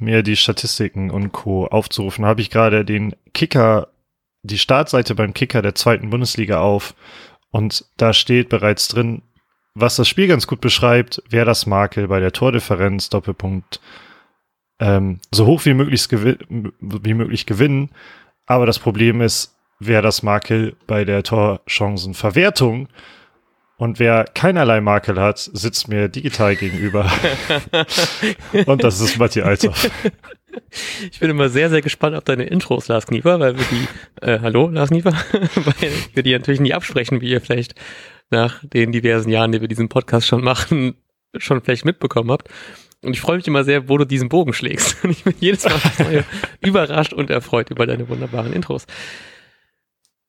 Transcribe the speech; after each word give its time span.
mir 0.00 0.22
die 0.22 0.36
Statistiken 0.36 1.10
und 1.10 1.32
Co. 1.32 1.66
aufzurufen, 1.66 2.24
habe 2.24 2.40
ich 2.40 2.50
gerade 2.50 2.84
den 2.84 3.14
Kicker, 3.34 3.88
die 4.42 4.58
Startseite 4.58 5.14
beim 5.14 5.34
Kicker 5.34 5.62
der 5.62 5.74
zweiten 5.74 6.10
Bundesliga 6.10 6.60
auf 6.60 6.94
und 7.50 7.84
da 7.96 8.12
steht 8.12 8.48
bereits 8.48 8.88
drin, 8.88 9.22
was 9.74 9.96
das 9.96 10.08
Spiel 10.08 10.26
ganz 10.26 10.46
gut 10.46 10.60
beschreibt, 10.60 11.22
wer 11.28 11.44
das 11.44 11.66
Makel 11.66 12.08
bei 12.08 12.20
der 12.20 12.32
Tordifferenz, 12.32 13.10
Doppelpunkt, 13.10 13.80
ähm, 14.80 15.20
so 15.30 15.46
hoch 15.46 15.64
wie 15.64 15.74
möglich, 15.74 16.08
wie 16.10 17.14
möglich 17.14 17.46
gewinnen. 17.46 17.90
Aber 18.46 18.66
das 18.66 18.78
Problem 18.78 19.20
ist, 19.20 19.54
wer 19.78 20.02
das 20.02 20.22
Makel 20.22 20.76
bei 20.86 21.04
der 21.04 21.22
Torchancenverwertung 21.22 22.88
und 23.78 23.98
wer 23.98 24.24
keinerlei 24.24 24.80
Makel 24.80 25.20
hat, 25.20 25.38
sitzt 25.38 25.88
mir 25.88 26.08
digital 26.08 26.56
gegenüber. 26.56 27.10
und 28.66 28.82
das 28.82 29.00
ist 29.00 29.18
Matti 29.18 29.42
Althoff. 29.42 29.90
Ich 31.10 31.20
bin 31.20 31.30
immer 31.30 31.50
sehr, 31.50 31.68
sehr 31.68 31.82
gespannt 31.82 32.16
auf 32.16 32.24
deine 32.24 32.44
Intros, 32.44 32.88
Lars 32.88 33.06
Kniefer, 33.06 33.38
weil 33.38 33.58
wir 33.58 33.64
die, 33.70 34.26
äh, 34.26 34.38
hallo, 34.40 34.68
Lars 34.68 34.88
Kniefer, 34.88 35.12
weil 35.32 35.92
wir 36.14 36.22
die 36.22 36.32
natürlich 36.32 36.60
nie 36.60 36.72
absprechen, 36.72 37.20
wie 37.20 37.28
ihr 37.28 37.40
vielleicht 37.40 37.74
nach 38.30 38.64
den 38.64 38.92
diversen 38.92 39.30
Jahren, 39.30 39.52
die 39.52 39.60
wir 39.60 39.68
diesen 39.68 39.88
Podcast 39.88 40.26
schon 40.26 40.42
machen, 40.42 40.94
schon 41.36 41.60
vielleicht 41.60 41.84
mitbekommen 41.84 42.30
habt. 42.30 42.48
Und 43.02 43.12
ich 43.12 43.20
freue 43.20 43.36
mich 43.36 43.46
immer 43.46 43.64
sehr, 43.64 43.88
wo 43.88 43.98
du 43.98 44.04
diesen 44.04 44.28
Bogen 44.28 44.52
schlägst. 44.52 44.96
Und 45.04 45.10
ich 45.10 45.22
bin 45.22 45.34
jedes 45.38 45.64
Mal 45.64 46.24
überrascht 46.60 47.12
und 47.12 47.30
erfreut 47.30 47.70
über 47.70 47.86
deine 47.86 48.08
wunderbaren 48.08 48.52
Intros. 48.52 48.86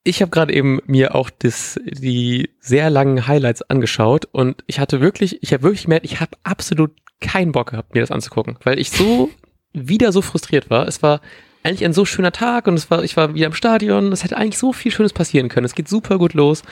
Ich 0.08 0.22
habe 0.22 0.32
gerade 0.32 0.54
eben 0.54 0.80
mir 0.86 1.16
auch 1.16 1.30
das, 1.30 1.78
die 1.84 2.50
sehr 2.62 2.90
langen 2.90 3.28
Highlights 3.28 3.62
angeschaut 3.64 4.24
und 4.32 4.64
ich 4.66 4.80
hatte 4.80 5.02
wirklich, 5.02 5.44
ich 5.44 5.52
habe 5.52 5.64
wirklich 5.64 5.84
gemerkt, 5.84 6.06
ich 6.06 6.22
habe 6.22 6.32
absolut 6.44 6.92
keinen 7.20 7.52
Bock 7.52 7.72
gehabt, 7.72 7.94
mir 7.94 8.00
das 8.00 8.12
anzugucken, 8.12 8.58
weil 8.64 8.80
ich 8.80 8.90
so 8.90 9.30
wieder 9.74 10.14
so 10.14 10.22
frustriert 10.22 10.70
war. 10.70 10.88
Es 10.88 11.04
war 11.04 11.20
eigentlich 11.62 11.84
ein 11.84 11.92
so 11.92 12.06
schöner 12.06 12.32
Tag 12.32 12.68
und 12.68 12.76
es 12.76 12.90
war, 12.90 13.04
ich 13.04 13.18
war 13.18 13.34
wieder 13.34 13.48
im 13.48 13.54
Stadion. 13.54 14.14
Es 14.14 14.24
hätte 14.24 14.38
eigentlich 14.38 14.58
so 14.58 14.72
viel 14.72 14.94
Schönes 14.94 15.12
passieren 15.12 15.50
können. 15.50 15.66
Es 15.66 15.76
geht 15.76 15.90
super 15.90 16.18
gut 16.18 16.34
los. 16.34 16.64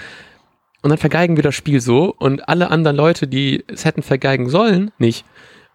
Und 0.82 0.92
dann 0.92 0.98
vergeigen 0.98 1.36
wir 1.36 1.44
das 1.44 1.56
Spiel 1.56 1.82
so 1.82 2.16
und 2.18 2.48
alle 2.48 2.72
anderen 2.72 2.96
Leute, 2.96 3.28
die 3.28 3.66
es 3.68 3.84
hätten 3.84 4.02
vergeigen 4.02 4.48
sollen, 4.48 4.92
nicht. 4.98 5.26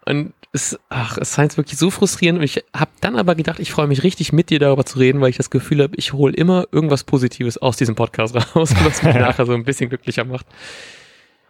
Und 0.07 0.33
es, 0.53 0.79
ach, 0.89 1.17
es 1.17 1.35
scheint 1.35 1.55
wirklich 1.57 1.79
so 1.79 1.89
frustrierend. 1.89 2.39
Und 2.39 2.45
ich 2.45 2.63
habe 2.75 2.91
dann 2.99 3.15
aber 3.15 3.35
gedacht, 3.35 3.59
ich 3.59 3.71
freue 3.71 3.87
mich 3.87 4.03
richtig 4.03 4.33
mit 4.33 4.49
dir 4.49 4.59
darüber 4.59 4.85
zu 4.85 4.99
reden, 4.99 5.21
weil 5.21 5.29
ich 5.29 5.37
das 5.37 5.49
Gefühl 5.49 5.81
habe, 5.81 5.95
ich 5.95 6.13
hole 6.13 6.33
immer 6.33 6.65
irgendwas 6.71 7.03
Positives 7.03 7.57
aus 7.57 7.77
diesem 7.77 7.95
Podcast 7.95 8.35
raus, 8.55 8.73
was 8.83 9.03
mich 9.03 9.15
nachher 9.15 9.45
so 9.45 9.53
ein 9.53 9.63
bisschen 9.63 9.89
glücklicher 9.89 10.25
macht. 10.25 10.45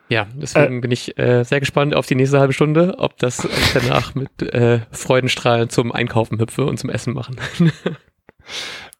Ja, 0.10 0.28
deswegen 0.36 0.80
äh, 0.80 0.82
bin 0.82 0.92
ich 0.92 1.18
äh, 1.18 1.44
sehr 1.44 1.62
gespannt 1.62 1.96
auf 1.96 2.06
die 2.06 2.16
nächste 2.16 2.40
halbe 2.40 2.54
Stunde, 2.54 2.96
ob 2.98 3.18
das 3.18 3.46
ich 3.46 3.74
danach 3.74 4.14
mit 4.14 4.42
äh, 4.42 4.82
Freudenstrahlen 4.92 5.70
zum 5.70 5.92
Einkaufen 5.94 6.40
hüpfe 6.40 6.66
und 6.66 6.78
zum 6.78 6.90
Essen 6.90 7.14
machen. 7.14 7.38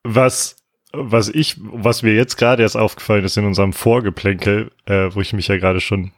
was 0.04 0.56
was 0.94 1.30
ich, 1.30 1.56
was 1.62 2.04
mir 2.04 2.14
jetzt 2.14 2.36
gerade 2.38 2.64
erst 2.64 2.76
aufgefallen 2.76 3.24
ist 3.24 3.38
in 3.38 3.46
unserem 3.46 3.72
Vorgeplänkel, 3.74 4.72
äh, 4.86 5.10
wo 5.14 5.22
ich 5.22 5.32
mich 5.32 5.48
ja 5.48 5.58
gerade 5.58 5.80
schon, 5.80 6.12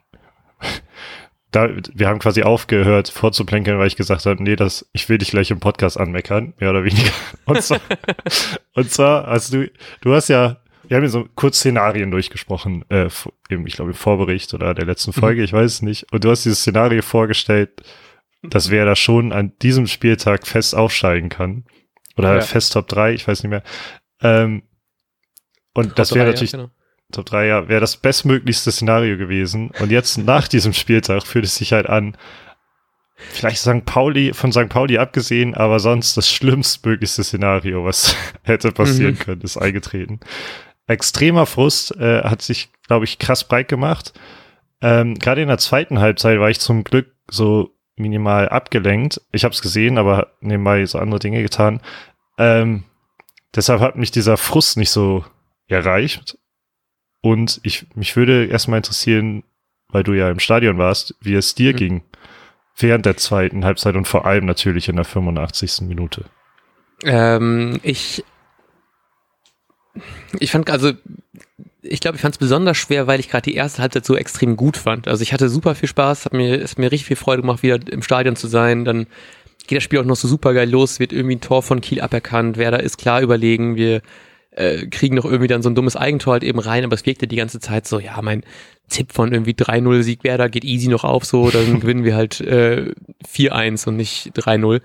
da, 1.55 1.69
wir 1.93 2.07
haben 2.07 2.19
quasi 2.19 2.43
aufgehört 2.43 3.09
vorzuplänkeln, 3.09 3.79
weil 3.79 3.87
ich 3.87 3.95
gesagt 3.95 4.25
habe, 4.25 4.41
nee, 4.41 4.55
das, 4.55 4.89
ich 4.91 5.07
will 5.07 5.17
dich 5.17 5.31
gleich 5.31 5.51
im 5.51 5.59
Podcast 5.59 5.99
anmeckern, 5.99 6.53
mehr 6.59 6.71
oder 6.71 6.83
weniger. 6.83 7.11
Und 7.45 7.61
zwar, 7.61 7.79
und 8.73 8.89
zwar 8.89 9.27
hast 9.27 9.53
du, 9.53 9.69
du 10.01 10.13
hast 10.13 10.29
ja, 10.29 10.57
wir 10.87 10.97
haben 10.97 11.03
ja 11.03 11.09
so 11.09 11.27
kurz 11.35 11.57
Szenarien 11.57 12.09
durchgesprochen, 12.09 12.85
äh, 12.89 13.09
eben, 13.49 13.67
ich 13.67 13.75
glaube, 13.75 13.91
im 13.91 13.97
Vorbericht 13.97 14.53
oder 14.53 14.73
der 14.73 14.85
letzten 14.85 15.13
Folge, 15.13 15.41
mhm. 15.41 15.45
ich 15.45 15.53
weiß 15.53 15.71
es 15.71 15.81
nicht. 15.81 16.11
Und 16.11 16.23
du 16.23 16.29
hast 16.29 16.45
dieses 16.45 16.59
Szenario 16.59 17.01
vorgestellt, 17.01 17.83
dass 18.41 18.69
wer 18.69 18.85
da 18.85 18.95
schon 18.95 19.31
an 19.31 19.53
diesem 19.61 19.87
Spieltag 19.87 20.47
fest 20.47 20.75
aufsteigen 20.75 21.29
kann. 21.29 21.65
Oder 22.17 22.35
ja. 22.35 22.41
fest 22.41 22.73
Top 22.73 22.87
3, 22.87 23.13
ich 23.13 23.27
weiß 23.27 23.43
nicht 23.43 23.49
mehr. 23.49 23.63
Ähm, 24.21 24.63
und 25.73 25.97
das 25.97 26.13
wäre 26.13 26.27
natürlich, 26.27 26.51
ja, 26.51 26.59
genau. 26.59 26.71
Top 27.13 27.25
3, 27.25 27.45
ja, 27.45 27.67
wäre 27.67 27.81
das 27.81 27.97
bestmöglichste 27.97 28.71
Szenario 28.71 29.17
gewesen. 29.17 29.71
Und 29.79 29.91
jetzt 29.91 30.17
nach 30.17 30.47
diesem 30.47 30.73
Spieltag 30.73 31.23
fühlt 31.25 31.45
es 31.45 31.55
sich 31.55 31.73
halt 31.73 31.87
an, 31.87 32.17
vielleicht 33.15 33.59
St. 33.59 33.85
Pauli, 33.85 34.33
von 34.33 34.51
St. 34.51 34.69
Pauli 34.69 34.97
abgesehen, 34.97 35.55
aber 35.55 35.79
sonst 35.79 36.17
das 36.17 36.29
schlimmstmöglichste 36.29 37.23
Szenario, 37.23 37.85
was 37.85 38.15
hätte 38.43 38.71
passieren 38.71 39.13
mhm. 39.13 39.19
können, 39.19 39.41
ist 39.41 39.57
eingetreten. 39.57 40.19
Extremer 40.87 41.45
Frust 41.45 41.95
äh, 41.95 42.23
hat 42.23 42.41
sich, 42.41 42.69
glaube 42.87 43.05
ich, 43.05 43.19
krass 43.19 43.47
breit 43.47 43.69
gemacht. 43.69 44.13
Ähm, 44.81 45.15
Gerade 45.15 45.41
in 45.41 45.47
der 45.47 45.57
zweiten 45.57 45.99
Halbzeit 45.99 46.39
war 46.39 46.49
ich 46.49 46.59
zum 46.59 46.83
Glück 46.83 47.13
so 47.29 47.69
minimal 47.95 48.49
abgelenkt. 48.49 49.21
Ich 49.31 49.45
habe 49.45 49.53
es 49.53 49.61
gesehen, 49.61 49.97
aber 49.97 50.33
nebenbei 50.41 50.85
so 50.85 50.99
andere 50.99 51.19
Dinge 51.19 51.41
getan. 51.41 51.79
Ähm, 52.37 52.83
Deshalb 53.55 53.81
hat 53.81 53.95
mich 53.95 54.11
dieser 54.11 54.37
Frust 54.37 54.77
nicht 54.77 54.89
so 54.89 55.25
erreicht. 55.67 56.37
Und 57.23 57.61
ich, 57.63 57.87
mich 57.95 58.17
würde 58.17 58.47
erstmal 58.47 58.77
interessieren, 58.77 59.43
weil 59.87 60.03
du 60.03 60.11
ja 60.11 60.29
im 60.29 60.39
Stadion 60.39 60.77
warst, 60.77 61.15
wie 61.21 61.35
es 61.35 61.55
dir 61.55 61.71
mhm. 61.71 61.77
ging 61.77 62.03
während 62.75 63.05
der 63.05 63.15
zweiten 63.15 63.63
Halbzeit 63.63 63.95
und 63.95 64.09
vor 64.09 64.25
allem 64.25 64.45
natürlich 64.45 64.89
in 64.89 64.97
der 64.97 65.05
85. 65.05 65.87
Minute. 65.87 66.25
Ähm, 67.05 67.79
ich, 67.81 68.25
ich 70.37 70.51
fand 70.51 70.69
also, 70.69 70.91
ich 71.81 72.01
glaube, 72.01 72.17
ich 72.17 72.21
fand 72.21 72.35
es 72.35 72.39
besonders 72.39 72.75
schwer, 72.75 73.07
weil 73.07 73.21
ich 73.21 73.29
gerade 73.29 73.43
die 73.43 73.55
erste 73.55 73.81
Halbzeit 73.81 74.03
so 74.03 74.17
extrem 74.17 74.57
gut 74.57 74.75
fand. 74.75 75.07
Also 75.07 75.21
ich 75.21 75.31
hatte 75.31 75.47
super 75.47 75.75
viel 75.75 75.87
Spaß, 75.87 76.25
hat 76.25 76.33
mir, 76.33 76.61
es 76.61 76.71
hat 76.71 76.79
mir 76.79 76.91
richtig 76.91 77.07
viel 77.07 77.15
Freude 77.15 77.43
gemacht, 77.43 77.63
wieder 77.63 77.79
im 77.89 78.01
Stadion 78.01 78.35
zu 78.35 78.47
sein. 78.47 78.83
Dann 78.83 79.07
geht 79.67 79.77
das 79.77 79.83
Spiel 79.83 79.99
auch 79.99 80.05
noch 80.05 80.17
so 80.17 80.27
super 80.27 80.53
geil 80.53 80.69
los, 80.69 80.99
wird 80.99 81.13
irgendwie 81.13 81.35
ein 81.35 81.41
Tor 81.41 81.63
von 81.63 81.79
Kiel 81.79 82.01
aberkannt, 82.01 82.57
wer 82.57 82.71
da 82.71 82.77
ist 82.77 82.97
klar 82.97 83.21
überlegen, 83.21 83.77
wir 83.77 84.01
äh, 84.55 84.87
kriegen 84.87 85.15
noch 85.15 85.25
irgendwie 85.25 85.47
dann 85.47 85.61
so 85.61 85.69
ein 85.69 85.75
dummes 85.75 85.95
Eigentor 85.95 86.33
halt 86.33 86.43
eben 86.43 86.59
rein, 86.59 86.83
aber 86.83 86.95
es 86.95 87.05
wirkte 87.05 87.27
die 87.27 87.35
ganze 87.35 87.59
Zeit 87.59 87.87
so, 87.87 87.99
ja, 87.99 88.21
mein 88.21 88.43
Tipp 88.89 89.11
von 89.11 89.33
irgendwie 89.33 89.53
3-0 89.53 90.03
Sieg 90.03 90.23
Werder 90.23 90.49
geht 90.49 90.63
easy 90.63 90.87
noch 90.87 91.03
auf, 91.03 91.25
so, 91.25 91.49
dann 91.49 91.79
gewinnen 91.79 92.03
wir 92.03 92.15
halt 92.15 92.41
äh, 92.41 92.93
4-1 93.25 93.87
und 93.87 93.95
nicht 93.97 94.31
3-0. 94.37 94.81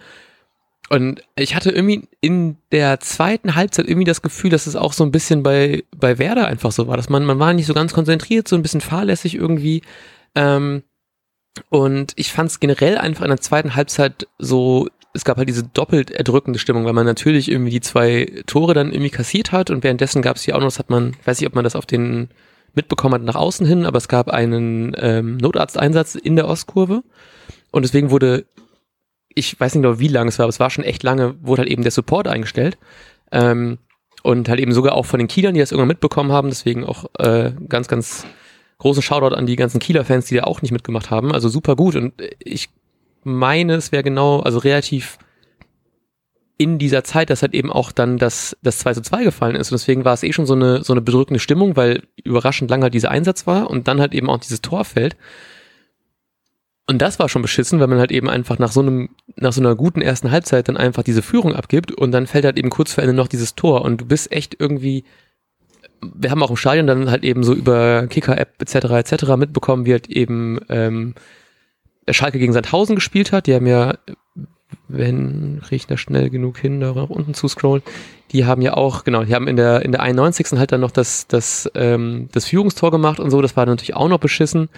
Und 0.91 1.23
ich 1.37 1.55
hatte 1.55 1.71
irgendwie 1.71 2.09
in 2.21 2.57
der 2.73 2.99
zweiten 3.01 3.55
Halbzeit 3.55 3.87
irgendwie 3.87 4.07
das 4.07 4.23
Gefühl, 4.23 4.51
dass 4.51 4.67
es 4.67 4.75
auch 4.75 4.95
so 4.95 5.05
ein 5.05 5.13
bisschen 5.13 5.43
bei, 5.43 5.85
bei 5.95 6.19
Werder 6.19 6.47
einfach 6.47 6.73
so 6.73 6.87
war, 6.87 6.97
dass 6.97 7.11
man, 7.11 7.27
man 7.27 7.39
war 7.39 7.53
nicht 7.53 7.67
so 7.67 7.75
ganz 7.75 7.93
konzentriert, 7.93 8.49
so 8.49 8.57
ein 8.57 8.63
bisschen 8.63 8.81
fahrlässig 8.81 9.35
irgendwie. 9.35 9.83
Ähm, 10.35 10.83
und 11.69 12.13
ich 12.17 12.33
fand 12.33 12.51
es 12.51 12.61
generell 12.61 12.97
einfach 12.97 13.25
in 13.25 13.31
der 13.31 13.41
zweiten 13.41 13.75
Halbzeit 13.75 14.29
so, 14.39 14.89
es 15.19 15.25
gab 15.25 15.37
halt 15.37 15.49
diese 15.49 15.65
doppelt 15.65 16.11
erdrückende 16.11 16.59
Stimmung, 16.59 16.85
weil 16.85 16.93
man 16.93 17.05
natürlich 17.05 17.51
irgendwie 17.51 17.73
die 17.73 17.81
zwei 17.81 18.43
Tore 18.47 18.73
dann 18.73 18.93
irgendwie 18.93 19.11
kassiert 19.11 19.53
hat 19.53 19.71
und 19.71 19.83
währenddessen 19.83 20.23
gab 20.23 20.37
es 20.37 20.47
ja 20.47 20.55
auch 20.55 20.61
noch, 20.61 20.69
das 20.69 20.79
hat 20.79 20.91
man, 20.91 21.17
ich 21.21 21.27
weiß 21.27 21.41
nicht, 21.41 21.49
ob 21.49 21.55
man 21.55 21.65
das 21.65 21.77
auf 21.77 21.87
den 21.87 22.29
mitbekommen 22.75 23.15
hat 23.15 23.23
nach 23.23 23.35
außen 23.35 23.67
hin, 23.67 23.85
aber 23.85 23.99
es 23.99 24.09
gab 24.09 24.29
einen 24.29 24.95
ähm, 24.99 25.37
Notarzteinsatz 25.39 26.15
in 26.15 26.37
der 26.37 26.47
Ostkurve 26.47 27.03
und 27.73 27.85
deswegen 27.85 28.11
wurde, 28.11 28.47
ich 29.29 29.59
weiß 29.59 29.75
nicht 29.75 29.83
genau 29.83 29.99
wie 29.99 30.09
lange 30.09 30.29
es 30.29 30.39
war, 30.39 30.45
aber 30.45 30.51
es 30.51 30.61
war 30.61 30.71
schon 30.71 30.85
echt 30.85 31.03
lange, 31.03 31.35
wurde 31.43 31.63
halt 31.63 31.71
eben 31.71 31.83
der 31.83 31.93
Support 31.93 32.29
eingestellt. 32.29 32.79
Ähm, 33.33 33.79
und 34.23 34.49
halt 34.49 34.59
eben 34.59 34.73
sogar 34.73 34.95
auch 34.95 35.07
von 35.07 35.19
den 35.19 35.29
Kielern, 35.29 35.55
die 35.55 35.61
das 35.61 35.71
irgendwann 35.71 35.89
mitbekommen 35.89 36.33
haben, 36.33 36.49
deswegen 36.49 36.85
auch 36.85 37.07
äh, 37.19 37.53
ganz, 37.69 37.87
ganz 37.87 38.27
großen 38.79 39.03
Shoutout 39.03 39.35
an 39.35 39.47
die 39.47 39.57
ganzen 39.57 39.79
Kieler-Fans, 39.79 40.27
die 40.27 40.37
da 40.37 40.45
auch 40.45 40.61
nicht 40.61 40.73
mitgemacht 40.73 41.11
haben. 41.11 41.33
Also 41.33 41.49
super 41.49 41.77
gut. 41.77 41.95
Und 41.95 42.15
ich 42.39 42.69
meine, 43.29 43.75
es 43.75 43.93
wäre 43.93 44.03
genau, 44.03 44.41
also 44.41 44.59
relativ 44.59 45.19
in 46.57 46.79
dieser 46.79 47.05
Zeit, 47.05 47.31
dass 47.31 47.43
halt 47.43 47.55
eben 47.55 47.71
auch 47.71 47.93
dann 47.93 48.19
das, 48.19 48.57
das 48.63 48.79
2 48.79 48.95
zu 48.95 49.03
2 49.03 49.25
gefallen 49.25 49.55
ist. 49.55 49.71
Und 49.71 49.79
deswegen 49.79 50.05
war 50.05 50.15
es 50.15 50.25
eh 50.25 50.33
schon 50.33 50.47
so 50.47 50.55
eine, 50.55 50.83
so 50.83 50.93
eine 50.93 51.01
bedrückende 51.01 51.39
Stimmung, 51.39 51.77
weil 51.77 52.03
überraschend 52.25 52.69
lang 52.69 52.83
halt 52.83 52.95
dieser 52.95 53.13
Einsatz 53.13 53.47
war 53.47 53.71
und 53.71 53.87
dann 53.87 54.01
halt 54.01 54.13
eben 54.13 54.29
auch 54.29 54.39
dieses 54.39 54.61
Tor 54.61 54.85
fällt. 54.85 55.17
Und 56.87 57.01
das 57.01 57.19
war 57.19 57.29
schon 57.29 57.43
beschissen, 57.43 57.79
weil 57.79 57.87
man 57.87 57.99
halt 57.99 58.11
eben 58.11 58.29
einfach 58.29 58.59
nach 58.59 58.73
so 58.73 58.81
einem, 58.81 59.11
nach 59.37 59.53
so 59.53 59.61
einer 59.61 59.77
guten 59.77 60.01
ersten 60.01 60.31
Halbzeit 60.31 60.69
dann 60.69 60.77
einfach 60.77 61.03
diese 61.05 61.23
Führung 61.23 61.55
abgibt 61.55 61.93
und 61.93 62.11
dann 62.11 62.27
fällt 62.27 62.45
halt 62.45 62.59
eben 62.59 62.71
kurz 62.71 62.93
vor 62.93 63.05
Ende 63.05 63.15
noch 63.15 63.29
dieses 63.29 63.55
Tor 63.55 63.83
und 63.83 64.01
du 64.01 64.07
bist 64.07 64.33
echt 64.33 64.57
irgendwie 64.59 65.05
wir 66.01 66.31
haben 66.31 66.43
auch 66.43 66.51
im 66.51 66.57
Stadion 66.57 66.87
dann 66.87 67.11
halt 67.11 67.25
eben 67.25 67.43
so 67.43 67.55
über 67.55 68.07
Kicker-App 68.07 68.61
etc. 68.61 68.75
etc. 68.91 69.37
mitbekommen, 69.37 69.87
wie 69.87 69.93
halt 69.93 70.09
eben 70.09 70.61
ähm, 70.69 71.15
Schalke 72.13 72.39
gegen 72.39 72.53
Sandhausen 72.53 72.95
gespielt 72.95 73.33
hat. 73.33 73.47
Die 73.47 73.55
haben 73.55 73.67
ja, 73.67 73.97
wenn 74.89 75.61
ich 75.71 75.87
da 75.87 75.97
schnell 75.97 76.31
genug 76.31 76.59
hin, 76.59 76.81
da 76.81 76.93
nach 76.93 77.11
unten 77.11 77.35
zu 77.35 77.49
scrollen, 77.49 77.83
die 78.33 78.45
haben 78.45 78.63
ja 78.63 78.75
auch, 78.75 79.05
genau, 79.05 79.25
die 79.25 79.35
haben 79.35 79.49
in 79.49 79.57
der 79.57 79.83
in 79.83 79.93
der 79.93 80.03
91. 80.03 80.59
halt 80.59 80.73
dann 80.73 80.81
noch 80.81 80.91
das, 80.91 81.27
das, 81.27 81.71
ähm, 81.75 82.29
das 82.33 82.47
Führungstor 82.47 82.91
gemacht 82.91 83.21
und 83.21 83.31
so, 83.31 83.41
das 83.41 83.57
war 83.57 83.67
natürlich 83.67 83.95
auch 83.95 84.09
noch 84.09 84.21
beschissen. 84.21 84.69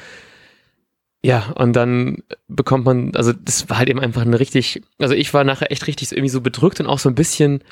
Ja, 1.23 1.53
und 1.57 1.75
dann 1.75 2.23
bekommt 2.49 2.87
man, 2.87 3.15
also 3.15 3.33
das 3.33 3.69
war 3.69 3.79
halt 3.79 3.91
eben 3.91 4.01
einfach 4.01 4.23
eine 4.23 4.41
richtig, 4.41 4.83
also 4.99 5.15
ich 5.15 5.35
war 5.35 5.45
nachher 5.45 5.71
echt 5.71 5.87
richtig 5.87 6.13
irgendwie 6.13 6.31
so 6.31 6.41
bedrückt 6.41 6.81
und 6.81 6.87
auch 6.87 6.99
so 6.99 7.11
ein 7.11 7.15
bisschen 7.15 7.63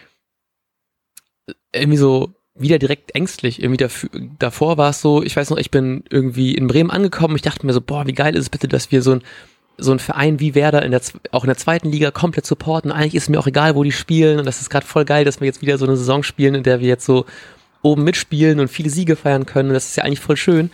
irgendwie 1.72 1.96
so 1.96 2.34
wieder 2.60 2.78
direkt 2.78 3.14
ängstlich. 3.14 3.62
Irgendwie 3.62 3.78
dafür, 3.78 4.10
davor 4.38 4.76
war 4.78 4.90
es 4.90 5.00
so, 5.00 5.22
ich 5.22 5.36
weiß 5.36 5.50
noch, 5.50 5.58
ich 5.58 5.70
bin 5.70 6.04
irgendwie 6.10 6.54
in 6.54 6.66
Bremen 6.66 6.90
angekommen. 6.90 7.36
Ich 7.36 7.42
dachte 7.42 7.64
mir 7.66 7.72
so, 7.72 7.80
boah, 7.80 8.06
wie 8.06 8.12
geil 8.12 8.34
ist 8.34 8.42
es 8.42 8.50
bitte, 8.50 8.68
dass 8.68 8.90
wir 8.90 9.02
so 9.02 9.12
ein 9.12 9.22
so 9.80 9.92
ein 9.92 10.00
Verein 10.00 10.40
wie 10.40 10.56
Werder 10.56 10.82
in 10.82 10.90
der, 10.90 11.00
auch 11.30 11.44
in 11.44 11.48
der 11.48 11.56
zweiten 11.56 11.88
Liga 11.88 12.10
komplett 12.10 12.44
supporten. 12.44 12.90
Eigentlich 12.90 13.14
ist 13.14 13.30
mir 13.30 13.38
auch 13.38 13.46
egal, 13.46 13.76
wo 13.76 13.84
die 13.84 13.92
spielen. 13.92 14.40
Und 14.40 14.44
das 14.44 14.60
ist 14.60 14.70
gerade 14.70 14.84
voll 14.84 15.04
geil, 15.04 15.24
dass 15.24 15.40
wir 15.40 15.46
jetzt 15.46 15.62
wieder 15.62 15.78
so 15.78 15.86
eine 15.86 15.96
Saison 15.96 16.24
spielen, 16.24 16.56
in 16.56 16.62
der 16.64 16.80
wir 16.80 16.88
jetzt 16.88 17.06
so 17.06 17.26
oben 17.82 18.02
mitspielen 18.02 18.58
und 18.58 18.68
viele 18.68 18.90
Siege 18.90 19.14
feiern 19.14 19.46
können. 19.46 19.68
Und 19.68 19.74
das 19.74 19.86
ist 19.86 19.96
ja 19.96 20.02
eigentlich 20.02 20.20
voll 20.20 20.36
schön. 20.36 20.70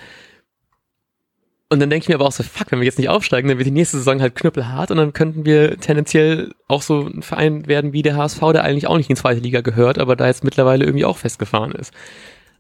Und 1.71 1.81
dann 1.81 1.91
denke 1.91 2.05
ich 2.05 2.09
mir 2.09 2.17
aber 2.17 2.27
auch 2.27 2.33
so, 2.33 2.43
fuck, 2.43 2.71
wenn 2.71 2.81
wir 2.81 2.87
jetzt 2.87 2.99
nicht 2.99 3.09
aufsteigen, 3.09 3.49
dann 3.49 3.59
wird 3.59 3.67
die 3.67 3.73
nächste 3.73 3.97
Saison 3.97 4.21
halt 4.21 4.35
knüppelhart 4.35 4.91
und 4.91 4.99
dann 4.99 5.13
könnten 5.13 5.45
wir 5.47 5.79
tendenziell 5.79 6.53
auch 6.69 6.83
so 6.83 7.07
ein 7.07 7.23
Verein 7.23 7.67
werden 7.67 7.93
wie 7.93 8.03
der 8.03 8.17
HSV, 8.17 8.41
der 8.53 8.65
eigentlich 8.65 8.87
auch 8.87 8.97
nicht 8.97 9.09
in 9.09 9.17
die 9.17 9.21
zweite 9.21 9.41
Liga 9.41 9.61
gehört, 9.63 9.99
aber 9.99 10.15
da 10.15 10.27
jetzt 10.27 10.45
mittlerweile 10.45 10.85
irgendwie 10.85 11.07
auch 11.07 11.17
festgefahren 11.17 11.73
ist. 11.73 11.93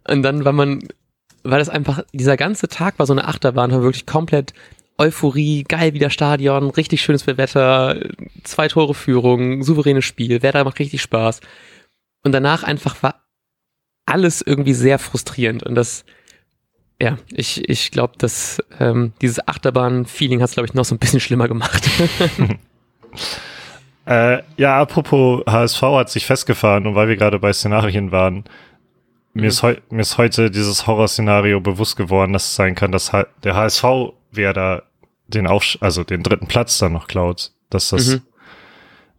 Und 0.08 0.22
dann, 0.22 0.44
weil 0.44 0.54
man, 0.54 0.88
weil 1.42 1.58
das 1.58 1.68
einfach, 1.68 2.02
dieser 2.12 2.36
ganze 2.36 2.68
Tag 2.68 2.98
war 2.98 3.06
so 3.06 3.12
eine 3.12 3.28
Achterbahn, 3.28 3.70
war 3.72 3.82
wirklich 3.82 4.06
komplett 4.06 4.54
Euphorie, 4.96 5.64
geil 5.64 5.92
wieder 5.92 6.08
Stadion, 6.08 6.70
richtig 6.70 7.02
schönes 7.02 7.26
Wetter, 7.26 8.00
zwei 8.44 8.68
Tore 8.68 8.94
Führung, 8.94 9.62
souveränes 9.62 10.04
Spiel, 10.04 10.42
Werder 10.42 10.64
macht 10.64 10.78
richtig 10.78 11.02
Spaß. 11.02 11.40
Und 12.22 12.32
danach 12.32 12.62
einfach 12.62 13.02
war 13.02 13.24
alles 14.06 14.40
irgendwie 14.40 14.74
sehr 14.74 14.98
frustrierend 14.98 15.62
und 15.62 15.74
das, 15.74 16.04
ja, 17.00 17.18
ich, 17.32 17.68
ich 17.68 17.90
glaube, 17.90 18.14
dass 18.18 18.62
ähm, 18.78 19.12
dieses 19.20 19.46
Achterbahn-Feeling 19.46 20.40
hat 20.40 20.50
es, 20.50 20.54
glaube 20.54 20.68
ich, 20.68 20.74
noch 20.74 20.84
so 20.84 20.94
ein 20.94 20.98
bisschen 20.98 21.20
schlimmer 21.20 21.48
gemacht. 21.48 21.88
äh, 24.06 24.42
ja, 24.56 24.80
apropos 24.80 25.42
HSV 25.46 25.82
hat 25.82 26.10
sich 26.10 26.26
festgefahren 26.26 26.86
und 26.86 26.94
weil 26.94 27.08
wir 27.08 27.16
gerade 27.16 27.38
bei 27.38 27.52
Szenarien 27.52 28.12
waren, 28.12 28.44
mhm. 29.34 29.42
mir, 29.42 29.48
ist 29.48 29.62
mir 29.62 30.00
ist 30.00 30.18
heute 30.18 30.50
dieses 30.50 30.86
Horrorszenario 30.86 31.60
bewusst 31.60 31.96
geworden, 31.96 32.32
dass 32.32 32.46
es 32.46 32.54
sein 32.54 32.74
kann, 32.74 32.92
dass 32.92 33.10
der 33.42 33.54
HSV 33.54 33.84
wer 34.30 34.52
da 34.52 34.82
den 35.26 35.46
Aufsch 35.46 35.78
also 35.80 36.04
den 36.04 36.22
dritten 36.22 36.46
Platz 36.46 36.78
dann 36.78 36.92
noch 36.92 37.08
klaut. 37.08 37.52
Dass 37.70 37.88
das 37.88 38.06
mhm. 38.06 38.22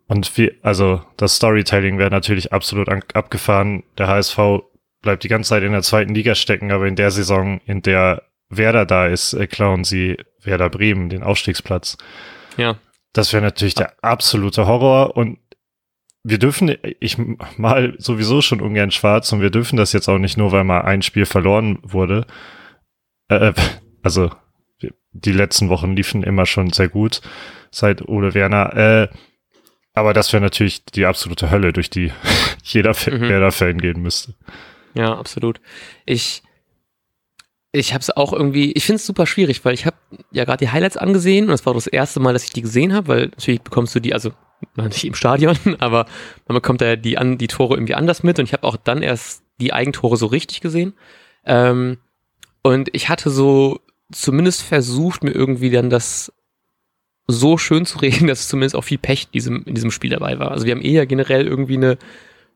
und 0.07 0.37
wie, 0.37 0.53
also 0.61 1.01
das 1.17 1.35
Storytelling 1.35 1.97
wäre 1.97 2.11
natürlich 2.11 2.53
absolut 2.53 2.89
abgefahren. 3.13 3.83
Der 3.97 4.07
HSV 4.07 4.37
bleibt 5.05 5.23
die 5.23 5.29
ganze 5.29 5.49
Zeit 5.49 5.63
in 5.63 5.71
der 5.71 5.83
zweiten 5.83 6.13
Liga 6.13 6.35
stecken, 6.35 6.71
aber 6.71 6.85
in 6.87 6.97
der 6.97 7.11
Saison, 7.11 7.61
in 7.65 7.81
der 7.81 8.23
Werder 8.49 8.85
da 8.85 9.07
ist, 9.07 9.31
äh, 9.33 9.47
klauen 9.47 9.85
sie 9.85 10.17
Werder 10.43 10.69
Bremen 10.69 11.07
den 11.07 11.23
Aufstiegsplatz. 11.23 11.97
Ja. 12.57 12.77
Das 13.13 13.31
wäre 13.31 13.41
natürlich 13.41 13.75
der 13.75 13.93
absolute 14.03 14.67
Horror 14.67 15.15
und 15.15 15.39
wir 16.23 16.39
dürfen, 16.39 16.75
ich 16.99 17.17
mal 17.57 17.93
sowieso 17.97 18.41
schon 18.41 18.59
ungern 18.59 18.91
schwarz 18.91 19.31
und 19.31 19.41
wir 19.41 19.51
dürfen 19.51 19.77
das 19.77 19.93
jetzt 19.93 20.09
auch 20.09 20.17
nicht 20.17 20.37
nur, 20.37 20.51
weil 20.51 20.63
mal 20.63 20.81
ein 20.81 21.03
Spiel 21.03 21.25
verloren 21.25 21.77
wurde. 21.83 22.25
Äh, 23.29 23.53
also 24.03 24.31
die 25.11 25.31
letzten 25.31 25.69
Wochen 25.69 25.95
liefen 25.95 26.23
immer 26.23 26.45
schon 26.45 26.71
sehr 26.71 26.89
gut 26.89 27.21
seit 27.71 28.07
Ole 28.07 28.33
Werner. 28.33 28.75
Äh, 28.75 29.07
aber 29.93 30.13
das 30.13 30.33
wäre 30.33 30.41
natürlich 30.43 30.83
die 30.83 31.05
absolute 31.05 31.51
Hölle, 31.51 31.71
durch 31.71 31.89
die 31.89 32.11
jeder 32.63 32.91
mhm. 32.91 33.21
Werder-Fan 33.21 33.77
gehen 33.77 34.01
müsste. 34.01 34.33
Ja, 34.95 35.17
absolut. 35.17 35.59
Ich, 36.05 36.41
ich 37.71 37.93
habe 37.93 38.01
es 38.01 38.15
auch 38.15 38.33
irgendwie, 38.33 38.71
ich 38.71 38.85
finde 38.85 38.97
es 38.97 39.05
super 39.05 39.27
schwierig, 39.27 39.63
weil 39.65 39.73
ich 39.73 39.85
habe 39.85 39.97
ja 40.31 40.45
gerade 40.45 40.65
die 40.65 40.71
Highlights 40.71 40.97
angesehen 40.97 41.45
und 41.45 41.51
das 41.51 41.65
war 41.65 41.73
das 41.73 41.87
erste 41.87 42.19
Mal, 42.19 42.33
dass 42.33 42.45
ich 42.45 42.51
die 42.51 42.61
gesehen 42.61 42.93
habe, 42.93 43.07
weil 43.07 43.25
natürlich 43.27 43.61
bekommst 43.61 43.93
du 43.93 43.99
die, 43.99 44.13
also 44.13 44.31
nicht 44.75 45.05
im 45.05 45.15
Stadion, 45.15 45.57
aber 45.79 46.05
man 46.47 46.55
bekommt 46.55 46.81
da 46.81 46.95
die, 46.95 47.17
an, 47.17 47.37
die 47.37 47.47
Tore 47.47 47.75
irgendwie 47.75 47.95
anders 47.95 48.23
mit 48.23 48.39
und 48.39 48.45
ich 48.45 48.53
habe 48.53 48.63
auch 48.63 48.77
dann 48.77 49.01
erst 49.01 49.43
die 49.59 49.73
Eigentore 49.73 50.17
so 50.17 50.25
richtig 50.27 50.61
gesehen. 50.61 50.93
Ähm, 51.45 51.97
und 52.61 52.89
ich 52.93 53.09
hatte 53.09 53.29
so 53.29 53.81
zumindest 54.11 54.63
versucht, 54.63 55.23
mir 55.23 55.31
irgendwie 55.31 55.69
dann 55.69 55.89
das 55.89 56.31
so 57.27 57.57
schön 57.57 57.85
zu 57.85 57.99
reden, 58.01 58.27
dass 58.27 58.47
zumindest 58.47 58.75
auch 58.75 58.83
viel 58.83 58.97
Pech 58.97 59.29
diesem, 59.29 59.63
in 59.65 59.75
diesem 59.75 59.91
Spiel 59.91 60.11
dabei 60.11 60.39
war. 60.39 60.51
Also 60.51 60.65
wir 60.65 60.71
haben 60.71 60.81
eher 60.81 61.05
generell 61.05 61.47
irgendwie 61.47 61.77
eine 61.77 61.97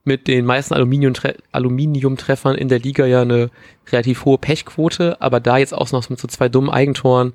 mit 0.04 0.28
den 0.28 0.46
meisten 0.46 0.74
Aluminiumtreffern 0.74 2.56
in 2.56 2.70
der 2.70 2.80
Liga 2.80 3.06
ja 3.06 3.22
eine 3.22 3.50
relativ 3.92 4.26
hohe 4.26 4.38
Pechquote, 4.38 5.22
aber 5.22 5.40
da 5.40 5.58
jetzt 5.58 5.74
auch 5.74 5.92
noch 5.92 6.10
mit 6.10 6.20
so 6.20 6.28
zwei 6.28 6.50
dummen 6.50 6.70
Eigentoren, 6.70 7.34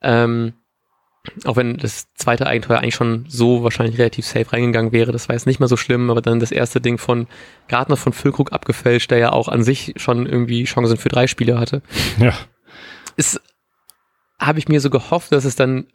ähm, 0.00 0.54
auch 1.44 1.56
wenn 1.56 1.78
das 1.78 2.12
zweite 2.14 2.46
Eigentor 2.46 2.78
eigentlich 2.78 2.94
schon 2.94 3.24
so 3.28 3.62
wahrscheinlich 3.62 3.98
relativ 3.98 4.26
safe 4.26 4.52
reingegangen 4.52 4.92
wäre, 4.92 5.10
das 5.10 5.28
war 5.28 5.34
jetzt 5.34 5.46
nicht 5.46 5.58
mal 5.58 5.68
so 5.68 5.76
schlimm, 5.76 6.10
aber 6.10 6.20
dann 6.20 6.38
das 6.38 6.52
erste 6.52 6.80
Ding 6.80 6.98
von 6.98 7.26
Gartner 7.68 7.96
von 7.96 8.12
Füllkrug 8.12 8.52
abgefälscht, 8.52 9.10
der 9.10 9.18
ja 9.18 9.32
auch 9.32 9.48
an 9.48 9.64
sich 9.64 9.94
schon 9.96 10.26
irgendwie 10.26 10.64
Chancen 10.64 10.98
für 10.98 11.08
drei 11.08 11.26
Spiele 11.26 11.58
hatte. 11.58 11.82
Ja. 12.18 12.34
Ist, 13.16 13.40
habe 14.38 14.58
ich 14.58 14.68
mir 14.68 14.80
so 14.80 14.90
gehofft, 14.90 15.32
dass 15.32 15.44
es 15.44 15.56
dann 15.56 15.86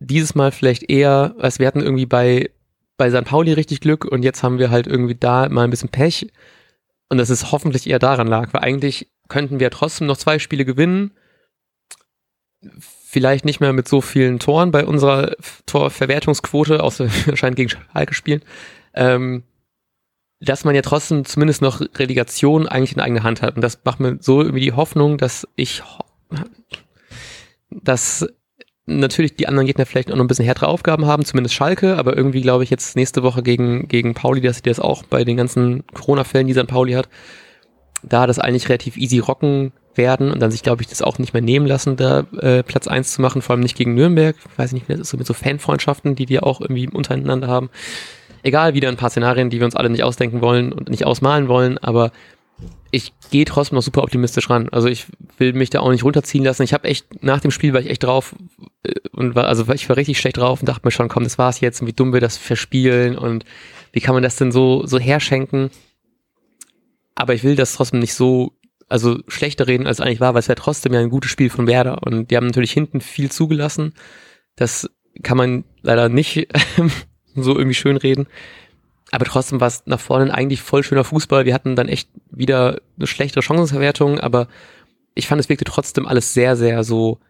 dieses 0.00 0.34
Mal 0.34 0.52
vielleicht 0.52 0.90
eher, 0.90 1.34
als 1.38 1.58
wir 1.58 1.66
hatten 1.66 1.80
irgendwie 1.80 2.06
bei 2.06 2.50
bei 2.96 3.10
St. 3.10 3.24
Pauli 3.24 3.52
richtig 3.52 3.80
Glück 3.80 4.04
und 4.04 4.22
jetzt 4.22 4.42
haben 4.42 4.58
wir 4.58 4.70
halt 4.70 4.86
irgendwie 4.86 5.14
da 5.14 5.48
mal 5.48 5.64
ein 5.64 5.70
bisschen 5.70 5.88
Pech. 5.88 6.30
Und 7.08 7.18
dass 7.18 7.30
es 7.30 7.52
hoffentlich 7.52 7.88
eher 7.88 7.98
daran 7.98 8.26
lag, 8.26 8.52
weil 8.52 8.62
eigentlich 8.62 9.08
könnten 9.28 9.60
wir 9.60 9.70
trotzdem 9.70 10.06
noch 10.06 10.16
zwei 10.16 10.38
Spiele 10.38 10.64
gewinnen. 10.64 11.12
Vielleicht 12.78 13.44
nicht 13.44 13.60
mehr 13.60 13.72
mit 13.72 13.88
so 13.88 14.00
vielen 14.00 14.38
Toren 14.38 14.70
bei 14.70 14.86
unserer 14.86 15.36
Torverwertungsquote, 15.66 16.82
außer 16.82 17.08
wir 17.26 17.36
scheinen 17.36 17.56
gegen 17.56 17.70
Schalke 17.70 18.14
spielen. 18.14 18.42
Ähm, 18.94 19.44
dass 20.40 20.64
man 20.64 20.74
ja 20.74 20.82
trotzdem 20.82 21.24
zumindest 21.24 21.62
noch 21.62 21.80
Relegation 21.80 22.68
eigentlich 22.68 22.94
in 22.94 23.00
eigener 23.00 23.22
Hand 23.22 23.42
hat. 23.42 23.56
Und 23.56 23.62
das 23.62 23.80
macht 23.84 24.00
mir 24.00 24.18
so 24.20 24.40
irgendwie 24.40 24.60
die 24.60 24.72
Hoffnung, 24.72 25.18
dass 25.18 25.48
ich, 25.56 25.82
dass 27.70 28.26
natürlich 28.86 29.36
die 29.36 29.48
anderen 29.48 29.66
Gegner 29.66 29.86
vielleicht 29.86 30.10
auch 30.10 30.16
noch 30.16 30.24
ein 30.24 30.28
bisschen 30.28 30.44
härtere 30.44 30.68
Aufgaben 30.68 31.06
haben, 31.06 31.24
zumindest 31.24 31.54
Schalke, 31.54 31.96
aber 31.96 32.16
irgendwie 32.16 32.42
glaube 32.42 32.64
ich 32.64 32.70
jetzt 32.70 32.96
nächste 32.96 33.22
Woche 33.22 33.42
gegen, 33.42 33.88
gegen 33.88 34.14
Pauli, 34.14 34.40
dass 34.40 34.62
die 34.62 34.68
das 34.68 34.80
auch 34.80 35.02
bei 35.04 35.24
den 35.24 35.36
ganzen 35.36 35.84
Corona-Fällen, 35.94 36.46
die 36.46 36.54
St. 36.54 36.66
Pauli 36.66 36.92
hat, 36.92 37.08
da 38.02 38.26
das 38.26 38.38
eigentlich 38.38 38.68
relativ 38.68 38.96
easy 38.96 39.18
rocken 39.18 39.72
werden 39.94 40.30
und 40.30 40.40
dann 40.40 40.50
sich, 40.50 40.62
glaube 40.62 40.82
ich, 40.82 40.88
das 40.88 41.02
auch 41.02 41.18
nicht 41.18 41.32
mehr 41.32 41.42
nehmen 41.42 41.66
lassen, 41.66 41.96
da 41.96 42.26
äh, 42.40 42.62
Platz 42.62 42.88
eins 42.88 43.12
zu 43.12 43.22
machen, 43.22 43.42
vor 43.42 43.54
allem 43.54 43.62
nicht 43.62 43.76
gegen 43.76 43.94
Nürnberg. 43.94 44.36
Ich 44.36 44.58
weiß 44.58 44.72
nicht, 44.72 44.88
wie 44.88 44.92
das 44.92 45.02
ist 45.02 45.10
so 45.10 45.16
mit 45.16 45.26
so 45.26 45.34
Fanfreundschaften, 45.34 46.14
die 46.16 46.28
wir 46.28 46.44
auch 46.44 46.60
irgendwie 46.60 46.88
untereinander 46.88 47.48
haben. 47.48 47.70
Egal, 48.42 48.74
wieder 48.74 48.88
ein 48.88 48.96
paar 48.96 49.10
Szenarien, 49.10 49.50
die 49.50 49.60
wir 49.60 49.64
uns 49.64 49.76
alle 49.76 49.88
nicht 49.88 50.02
ausdenken 50.02 50.42
wollen 50.42 50.72
und 50.72 50.90
nicht 50.90 51.06
ausmalen 51.06 51.48
wollen, 51.48 51.78
aber 51.78 52.10
ich 52.90 53.12
gehe 53.30 53.44
trotzdem 53.44 53.74
noch 53.74 53.82
super 53.82 54.02
optimistisch 54.02 54.48
ran. 54.48 54.68
Also 54.70 54.88
ich 54.88 55.06
will 55.38 55.52
mich 55.52 55.70
da 55.70 55.80
auch 55.80 55.90
nicht 55.90 56.04
runterziehen 56.04 56.44
lassen. 56.44 56.62
Ich 56.62 56.72
habe 56.72 56.86
echt, 56.86 57.24
nach 57.24 57.40
dem 57.40 57.50
Spiel 57.50 57.72
war 57.72 57.80
ich 57.80 57.90
echt 57.90 58.04
drauf 58.04 58.36
äh, 58.84 58.92
und 59.12 59.34
war, 59.34 59.48
also 59.48 59.68
ich 59.72 59.88
war 59.88 59.96
richtig 59.96 60.18
schlecht 60.18 60.36
drauf 60.36 60.60
und 60.60 60.68
dachte 60.68 60.82
mir 60.84 60.92
schon, 60.92 61.08
komm, 61.08 61.24
das 61.24 61.36
war's 61.36 61.60
jetzt 61.60 61.80
und 61.80 61.88
wie 61.88 61.92
dumm 61.92 62.12
wir 62.12 62.20
das 62.20 62.36
verspielen 62.36 63.18
und 63.18 63.44
wie 63.92 64.00
kann 64.00 64.14
man 64.14 64.22
das 64.22 64.36
denn 64.36 64.52
so, 64.52 64.86
so 64.86 64.98
herschenken. 64.98 65.70
Aber 67.16 67.34
ich 67.34 67.42
will 67.42 67.56
das 67.56 67.74
trotzdem 67.74 68.00
nicht 68.00 68.14
so, 68.14 68.52
also 68.88 69.18
schlechter 69.26 69.66
reden, 69.66 69.86
als 69.86 69.98
es 69.98 70.04
eigentlich 70.04 70.20
war, 70.20 70.34
weil 70.34 70.40
es 70.40 70.48
wäre 70.48 70.60
trotzdem 70.60 70.92
ja 70.92 71.00
ein 71.00 71.10
gutes 71.10 71.30
Spiel 71.30 71.50
von 71.50 71.66
Werder 71.66 72.02
und 72.04 72.30
die 72.30 72.36
haben 72.36 72.46
natürlich 72.46 72.72
hinten 72.72 73.00
viel 73.00 73.30
zugelassen. 73.30 73.94
Das 74.56 74.88
kann 75.22 75.36
man 75.36 75.64
leider 75.82 76.08
nicht 76.08 76.46
so 77.34 77.56
irgendwie 77.56 77.74
schön 77.74 77.96
reden. 77.96 78.26
Aber 79.10 79.24
trotzdem 79.24 79.60
war 79.60 79.68
es 79.68 79.82
nach 79.86 80.00
vorne 80.00 80.32
eigentlich 80.32 80.60
voll 80.60 80.82
schöner 80.82 81.04
Fußball. 81.04 81.44
Wir 81.44 81.54
hatten 81.54 81.76
dann 81.76 81.88
echt 81.88 82.08
wieder 82.30 82.80
eine 82.96 83.06
schlechtere 83.06 83.42
Chancenverwertung, 83.42 84.18
aber 84.18 84.48
ich 85.14 85.28
fand, 85.28 85.40
es 85.40 85.48
wirkte 85.48 85.64
trotzdem 85.64 86.06
alles 86.06 86.34
sehr, 86.34 86.56
sehr 86.56 86.82
so 86.84 87.20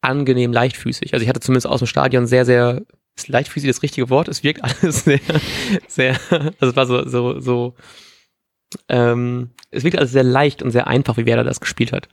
angenehm 0.00 0.52
leichtfüßig. 0.52 1.12
Also 1.12 1.22
ich 1.22 1.28
hatte 1.28 1.40
zumindest 1.40 1.66
aus 1.66 1.80
dem 1.80 1.86
Stadion 1.86 2.26
sehr, 2.26 2.44
sehr, 2.44 2.82
ist 3.16 3.28
leichtfüßig 3.28 3.68
das 3.68 3.82
richtige 3.82 4.10
Wort? 4.10 4.28
Es 4.28 4.42
wirkt 4.42 4.62
alles 4.82 5.04
sehr, 5.04 5.20
sehr, 5.88 6.20
also 6.30 6.70
es 6.70 6.76
war 6.76 6.86
so, 6.86 7.08
so, 7.08 7.40
so, 7.40 7.74
ähm, 8.88 9.50
es 9.70 9.84
wirkt 9.84 9.98
alles 9.98 10.12
sehr 10.12 10.24
leicht 10.24 10.62
und 10.62 10.70
sehr 10.70 10.86
einfach, 10.86 11.16
wie 11.16 11.26
Werder 11.26 11.44
das 11.44 11.60
gespielt 11.60 11.92
hat. 11.92 12.08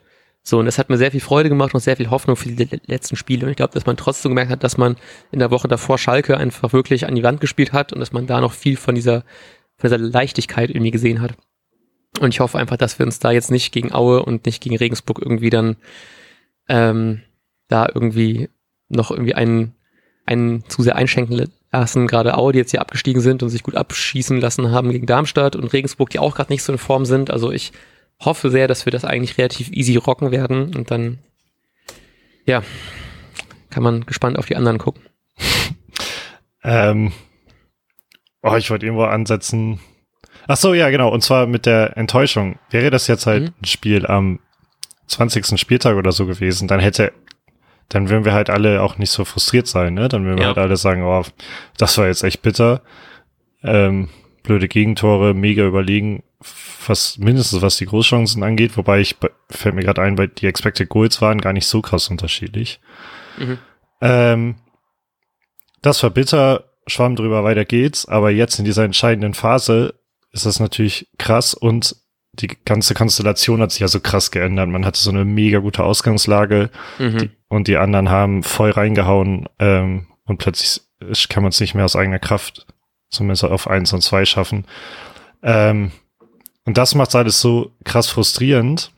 So, 0.48 0.60
und 0.60 0.66
das 0.66 0.78
hat 0.78 0.88
mir 0.88 0.96
sehr 0.98 1.12
viel 1.12 1.20
Freude 1.20 1.50
gemacht 1.50 1.74
und 1.74 1.82
sehr 1.82 1.98
viel 1.98 2.10
Hoffnung 2.10 2.38
für 2.38 2.48
die 2.48 2.70
letzten 2.86 3.18
Spiele. 3.18 3.44
Und 3.46 3.50
ich 3.50 3.58
glaube, 3.58 3.74
dass 3.74 3.86
man 3.86 3.98
trotzdem 3.98 4.32
gemerkt 4.32 4.50
hat, 4.50 4.64
dass 4.64 4.78
man 4.78 4.96
in 5.30 5.40
der 5.40 5.52
Woche 5.52 5.68
davor 5.68 5.98
Schalke 5.98 6.38
einfach 6.38 6.72
wirklich 6.72 7.06
an 7.06 7.16
die 7.16 7.24
Wand 7.24 7.42
gespielt 7.42 7.74
hat 7.74 7.92
und 7.92 8.00
dass 8.00 8.14
man 8.14 8.28
da 8.28 8.40
noch 8.40 8.54
viel 8.54 8.78
von 8.78 8.96
dieser, 8.96 9.26
von 9.76 9.90
dieser 9.90 9.98
Leichtigkeit 9.98 10.70
irgendwie 10.70 10.92
gesehen 10.92 11.20
hat. 11.20 11.34
Und 12.22 12.34
ich 12.34 12.40
hoffe 12.40 12.58
einfach, 12.58 12.78
dass 12.78 12.98
wir 12.98 13.06
uns 13.06 13.20
da 13.20 13.32
jetzt 13.32 13.52
nicht 13.52 13.74
gegen 13.74 13.92
Aue 13.92 14.24
und 14.24 14.46
nicht 14.46 14.64
gegen 14.64 14.78
Regensburg 14.78 15.20
irgendwie 15.22 15.50
dann 15.50 15.76
ähm, 16.70 17.24
da 17.68 17.90
irgendwie 17.94 18.48
noch 18.88 19.12
irgendwie 19.12 19.36
einen, 19.36 19.76
einen 20.26 20.64
zu 20.70 20.82
sehr 20.82 20.96
einschenken 20.96 21.52
lassen. 21.74 22.08
Gerade 22.08 22.38
Aue, 22.38 22.54
die 22.54 22.60
jetzt 22.60 22.72
hier 22.72 22.80
abgestiegen 22.80 23.22
sind 23.22 23.44
und 23.44 23.50
sich 23.50 23.64
gut 23.64 23.76
abschießen 23.76 24.40
lassen 24.40 24.72
haben 24.72 24.94
gegen 24.94 25.08
Darmstadt 25.08 25.58
und 25.58 25.74
Regensburg, 25.74 26.10
die 26.10 26.20
auch 26.20 26.36
gerade 26.36 26.54
nicht 26.54 26.64
so 26.64 26.72
in 26.72 26.78
Form 26.78 27.04
sind. 27.04 27.32
Also 27.32 27.52
ich 27.52 27.74
hoffe 28.20 28.50
sehr, 28.50 28.68
dass 28.68 28.86
wir 28.86 28.92
das 28.92 29.06
eigentlich 29.06 29.38
relativ 29.38 29.70
easy 29.72 29.96
rocken 29.96 30.32
werden 30.32 30.76
und 30.76 30.92
dann, 30.92 31.20
ja, 32.46 32.64
kann 33.70 33.84
man 33.84 34.06
gespannt 34.06 34.38
auf 34.40 34.46
die 34.48 34.56
anderen 34.56 34.78
gucken. 34.78 35.04
ähm, 36.64 37.12
oh, 38.42 38.56
ich 38.56 38.70
wollte 38.70 38.86
irgendwo 38.86 39.04
ansetzen. 39.06 39.80
Ach 40.48 40.58
so, 40.58 40.74
ja, 40.74 40.90
genau. 40.90 41.10
Und 41.10 41.22
zwar 41.22 41.46
mit 41.46 41.66
der 41.66 41.98
Enttäuschung. 41.98 42.58
Wäre 42.70 42.90
das 42.90 43.08
jetzt 43.08 43.28
halt 43.28 43.44
mhm. 43.44 43.54
ein 43.62 43.66
Spiel 43.66 44.08
am 44.08 44.40
20. 45.08 45.60
Spieltag 45.60 45.96
oder 45.96 46.12
so 46.12 46.26
gewesen, 46.26 46.68
dann 46.68 46.80
hätte 46.80 47.14
dann 47.90 48.10
würden 48.10 48.26
wir 48.26 48.34
halt 48.34 48.50
alle 48.50 48.82
auch 48.82 48.98
nicht 48.98 49.12
so 49.12 49.24
frustriert 49.24 49.68
sein, 49.68 49.94
ne? 49.94 50.10
Dann 50.10 50.26
würden 50.26 50.38
wir 50.38 50.42
Ja. 50.44 50.48
halt 50.48 50.58
alle 50.58 50.76
sagen, 50.76 51.04
oh, 51.04 51.24
das 51.78 51.98
war 51.98 52.08
jetzt 52.08 52.24
echt 52.24 52.42
bitter. 52.42 52.82
Ähm, 53.64 54.10
blöde 54.48 54.68
Gegentore, 54.68 55.34
mega 55.34 55.64
überlegen, 55.66 56.24
was 56.88 57.18
mindestens 57.18 57.62
was 57.62 57.78
die 57.78 57.86
Großchancen 57.86 58.42
angeht, 58.44 58.78
wobei 58.78 59.00
ich 59.02 59.16
fällt 59.50 59.76
mir 59.76 59.84
gerade 59.84 60.02
ein, 60.02 60.18
weil 60.18 60.30
die 60.30 60.48
Expected 60.48 60.90
Goals 60.90 61.22
waren 61.22 61.42
gar 61.42 61.54
nicht 61.54 61.68
so 61.68 61.82
krass 61.82 62.08
unterschiedlich. 62.10 62.80
Mhm. 63.38 63.58
Ähm, 64.02 64.56
das 65.82 66.02
war 66.02 66.10
bitter, 66.10 66.64
schwamm 66.88 67.16
drüber, 67.16 67.44
weiter 67.44 67.66
geht's, 67.66 68.08
aber 68.08 68.32
jetzt 68.32 68.58
in 68.60 68.66
dieser 68.66 68.84
entscheidenden 68.86 69.34
Phase 69.34 69.94
ist 70.32 70.46
das 70.46 70.60
natürlich 70.60 71.08
krass 71.18 71.54
und 71.54 71.96
die 72.34 72.50
ganze 72.66 72.94
Konstellation 72.94 73.62
hat 73.62 73.72
sich 73.72 73.80
ja 73.82 73.88
so 73.88 74.00
krass 74.00 74.30
geändert. 74.32 74.70
Man 74.70 74.86
hatte 74.86 75.00
so 75.00 75.10
eine 75.10 75.26
mega 75.26 75.60
gute 75.60 75.84
Ausgangslage 75.84 76.70
Mhm. 77.00 77.32
und 77.48 77.68
die 77.68 77.78
anderen 77.78 78.10
haben 78.10 78.44
voll 78.44 78.72
reingehauen 78.72 79.50
ähm, 79.60 80.08
und 80.26 80.38
plötzlich 80.38 80.82
kann 81.30 81.44
man 81.44 81.50
es 81.50 81.60
nicht 81.60 81.74
mehr 81.74 81.86
aus 81.86 81.96
eigener 81.96 82.20
Kraft 82.20 82.68
zumindest 83.10 83.44
auf 83.46 83.68
eins 83.68 83.94
und 83.94 84.02
zwei 84.02 84.26
schaffen. 84.26 84.66
Ähm, 85.44 85.92
und 86.66 86.78
das 86.78 86.96
macht 86.96 87.16
alles 87.16 87.40
so 87.40 87.72
krass 87.86 88.10
frustrierend. 88.10 88.92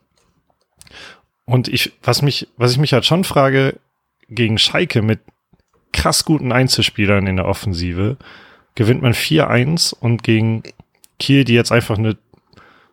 Und 1.45 1.67
ich, 1.67 1.93
was 2.03 2.21
mich, 2.21 2.47
was 2.57 2.71
ich 2.71 2.77
mich 2.77 2.93
halt 2.93 3.05
schon 3.05 3.23
frage, 3.23 3.79
gegen 4.27 4.57
Schalke 4.57 5.01
mit 5.01 5.19
krass 5.91 6.25
guten 6.25 6.51
Einzelspielern 6.51 7.27
in 7.27 7.37
der 7.37 7.47
Offensive 7.47 8.17
gewinnt 8.75 9.01
man 9.01 9.13
4-1 9.13 9.93
und 9.93 10.23
gegen 10.23 10.63
Kiel, 11.17 11.43
die 11.43 11.53
jetzt 11.53 11.71
einfach 11.71 11.97
eine 11.97 12.17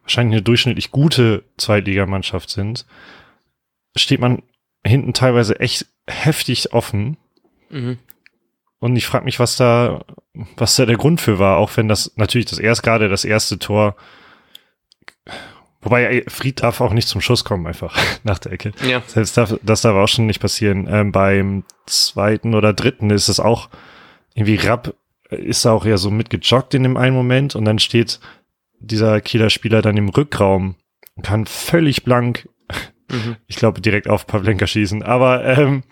wahrscheinlich 0.02 0.36
eine 0.36 0.42
durchschnittlich 0.42 0.90
gute 0.92 1.42
Zweitligamannschaft 1.56 2.48
sind, 2.48 2.86
steht 3.96 4.20
man 4.20 4.42
hinten 4.86 5.12
teilweise 5.14 5.58
echt 5.58 5.86
heftig 6.06 6.72
offen. 6.72 7.16
Mhm. 7.70 7.98
Und 8.78 8.96
ich 8.96 9.06
frage 9.06 9.24
mich, 9.24 9.40
was 9.40 9.56
da, 9.56 10.04
was 10.56 10.76
da 10.76 10.86
der 10.86 10.96
Grund 10.96 11.20
für 11.20 11.38
war, 11.38 11.56
auch 11.56 11.76
wenn 11.76 11.88
das 11.88 12.12
natürlich 12.16 12.46
das 12.46 12.58
erst 12.58 12.82
gerade 12.82 13.08
das 13.08 13.24
erste 13.24 13.58
Tor, 13.58 13.96
wobei 15.80 16.24
Fried 16.28 16.62
darf 16.62 16.80
auch 16.80 16.92
nicht 16.92 17.08
zum 17.08 17.20
Schuss 17.20 17.44
kommen, 17.44 17.66
einfach 17.66 17.96
nach 18.24 18.38
der 18.38 18.52
Ecke. 18.52 18.72
Ja. 18.86 19.02
Selbst 19.06 19.36
darf, 19.36 19.54
das 19.62 19.80
darf 19.80 19.94
auch 19.94 20.08
schon 20.08 20.26
nicht 20.26 20.40
passieren. 20.40 20.86
Ähm, 20.90 21.12
beim 21.12 21.64
zweiten 21.86 22.54
oder 22.54 22.72
dritten 22.72 23.10
ist 23.10 23.28
es 23.28 23.40
auch 23.40 23.70
irgendwie 24.34 24.56
Rapp 24.56 24.94
äh, 25.30 25.36
ist 25.36 25.66
auch 25.66 25.86
eher 25.86 25.98
so 25.98 26.10
mitgejoggt 26.10 26.74
in 26.74 26.82
dem 26.82 26.96
einen 26.96 27.16
Moment 27.16 27.56
und 27.56 27.64
dann 27.64 27.78
steht 27.78 28.20
dieser 28.78 29.20
Kieler 29.22 29.48
Spieler 29.48 29.80
dann 29.80 29.96
im 29.96 30.10
Rückraum 30.10 30.76
und 31.14 31.24
kann 31.24 31.46
völlig 31.46 32.04
blank, 32.04 32.46
Mhm. 33.10 33.36
ich 33.46 33.56
glaube, 33.56 33.80
direkt 33.80 34.08
auf 34.08 34.26
Pavlenka 34.26 34.66
schießen. 34.66 35.02
Aber 35.02 35.44
ähm, 35.44 35.82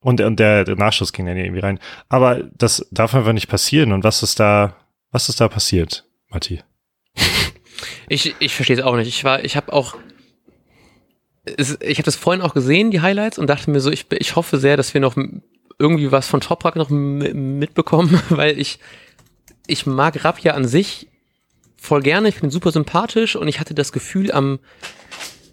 und, 0.00 0.20
und 0.20 0.40
der, 0.40 0.64
der 0.64 0.76
Nachschuss 0.76 1.12
ging 1.12 1.26
dann 1.26 1.36
irgendwie 1.36 1.60
rein. 1.60 1.78
Aber 2.08 2.42
das 2.56 2.86
darf 2.90 3.14
einfach 3.14 3.32
nicht 3.32 3.48
passieren. 3.48 3.92
Und 3.92 4.02
was 4.02 4.22
ist 4.22 4.40
da, 4.40 4.76
was 5.10 5.28
ist 5.28 5.40
da 5.40 5.48
passiert, 5.48 6.04
Matti? 6.28 6.62
Ich, 8.08 8.34
ich 8.38 8.54
verstehe 8.54 8.76
es 8.76 8.82
auch 8.82 8.96
nicht. 8.96 9.08
Ich 9.08 9.24
war, 9.24 9.44
ich 9.44 9.56
habe 9.56 9.72
auch, 9.72 9.96
ich 11.46 11.98
habe 11.98 12.02
das 12.02 12.16
vorhin 12.16 12.42
auch 12.42 12.54
gesehen, 12.54 12.90
die 12.90 13.00
Highlights, 13.00 13.38
und 13.38 13.46
dachte 13.48 13.70
mir 13.70 13.80
so, 13.80 13.90
ich, 13.90 14.06
ich 14.10 14.36
hoffe 14.36 14.58
sehr, 14.58 14.76
dass 14.76 14.94
wir 14.94 15.00
noch 15.00 15.16
irgendwie 15.78 16.12
was 16.12 16.26
von 16.26 16.40
Toprak 16.40 16.76
noch 16.76 16.90
mitbekommen, 16.90 18.20
weil 18.28 18.58
ich, 18.58 18.78
ich 19.66 19.86
mag 19.86 20.24
Rapp 20.24 20.40
ja 20.40 20.54
an 20.54 20.66
sich 20.66 21.08
voll 21.76 22.02
gerne, 22.02 22.28
ich 22.28 22.40
bin 22.40 22.50
super 22.50 22.72
sympathisch 22.72 23.36
und 23.36 23.48
ich 23.48 23.58
hatte 23.58 23.74
das 23.74 23.90
Gefühl, 23.92 24.30
am 24.32 24.58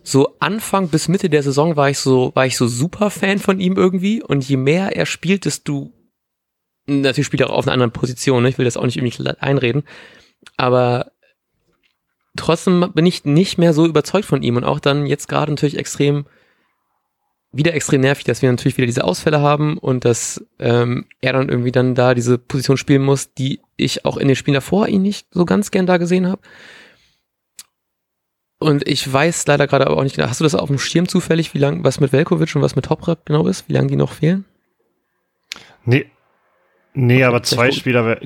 so 0.07 0.37
Anfang 0.39 0.87
bis 0.87 1.09
Mitte 1.09 1.29
der 1.29 1.43
Saison 1.43 1.75
war 1.75 1.89
ich 1.89 1.99
so, 1.99 2.31
war 2.33 2.45
ich 2.45 2.55
so 2.55 2.65
super 2.67 3.09
Fan 3.09 3.39
von 3.39 3.59
ihm 3.59 3.75
irgendwie 3.75 4.23
und 4.23 4.47
je 4.47 4.55
mehr 4.55 4.95
er 4.95 5.05
spielt, 5.05 5.43
desto 5.43 5.91
natürlich 6.85 7.25
spielt 7.25 7.41
er 7.41 7.49
auch 7.49 7.57
auf 7.57 7.67
einer 7.67 7.73
anderen 7.73 7.91
Position, 7.91 8.43
ne? 8.43 8.47
ich 8.47 8.57
will 8.57 8.63
das 8.63 8.77
auch 8.77 8.85
nicht 8.85 8.95
irgendwie 8.95 9.29
einreden, 9.41 9.83
aber 10.55 11.11
trotzdem 12.37 12.93
bin 12.93 13.05
ich 13.05 13.25
nicht 13.25 13.57
mehr 13.57 13.73
so 13.73 13.85
überzeugt 13.85 14.23
von 14.23 14.43
ihm 14.43 14.55
und 14.55 14.63
auch 14.63 14.79
dann 14.79 15.07
jetzt 15.07 15.27
gerade 15.27 15.51
natürlich 15.51 15.77
extrem, 15.77 16.25
wieder 17.51 17.73
extrem 17.73 17.99
nervig, 17.99 18.23
dass 18.23 18.41
wir 18.41 18.49
natürlich 18.49 18.77
wieder 18.77 18.85
diese 18.85 19.03
Ausfälle 19.03 19.41
haben 19.41 19.77
und 19.77 20.05
dass 20.05 20.41
ähm, 20.59 21.07
er 21.19 21.33
dann 21.33 21.49
irgendwie 21.49 21.73
dann 21.73 21.95
da 21.95 22.13
diese 22.13 22.37
Position 22.37 22.77
spielen 22.77 23.01
muss, 23.01 23.33
die 23.33 23.59
ich 23.75 24.05
auch 24.05 24.15
in 24.15 24.29
den 24.29 24.37
Spielen 24.37 24.55
davor 24.55 24.87
ihn 24.87 25.01
nicht 25.01 25.27
so 25.31 25.43
ganz 25.43 25.69
gern 25.69 25.85
da 25.85 25.97
gesehen 25.97 26.27
habe. 26.27 26.41
Und 28.59 28.87
ich 28.87 29.11
weiß 29.11 29.45
leider 29.47 29.67
gerade 29.67 29.85
aber 29.85 29.97
auch 29.97 30.03
nicht 30.03 30.15
genau, 30.15 30.27
hast 30.29 30.39
du 30.39 30.43
das 30.43 30.55
auf 30.55 30.67
dem 30.67 30.79
Schirm 30.79 31.07
zufällig, 31.07 31.53
wie 31.53 31.59
lang, 31.59 31.83
was 31.83 31.99
mit 31.99 32.11
Velkovic 32.11 32.55
und 32.55 32.61
was 32.63 32.75
mit 32.75 32.85
Toprak 32.85 33.19
genau 33.25 33.45
ist, 33.47 33.69
wie 33.69 33.73
lange 33.73 33.87
die 33.87 33.95
noch 33.95 34.11
fehlen? 34.11 34.45
Nee. 35.85 36.07
Nee, 36.93 37.15
Okay, 37.17 37.23
aber 37.25 37.43
zwei. 37.43 37.71
Spieler, 37.71 38.17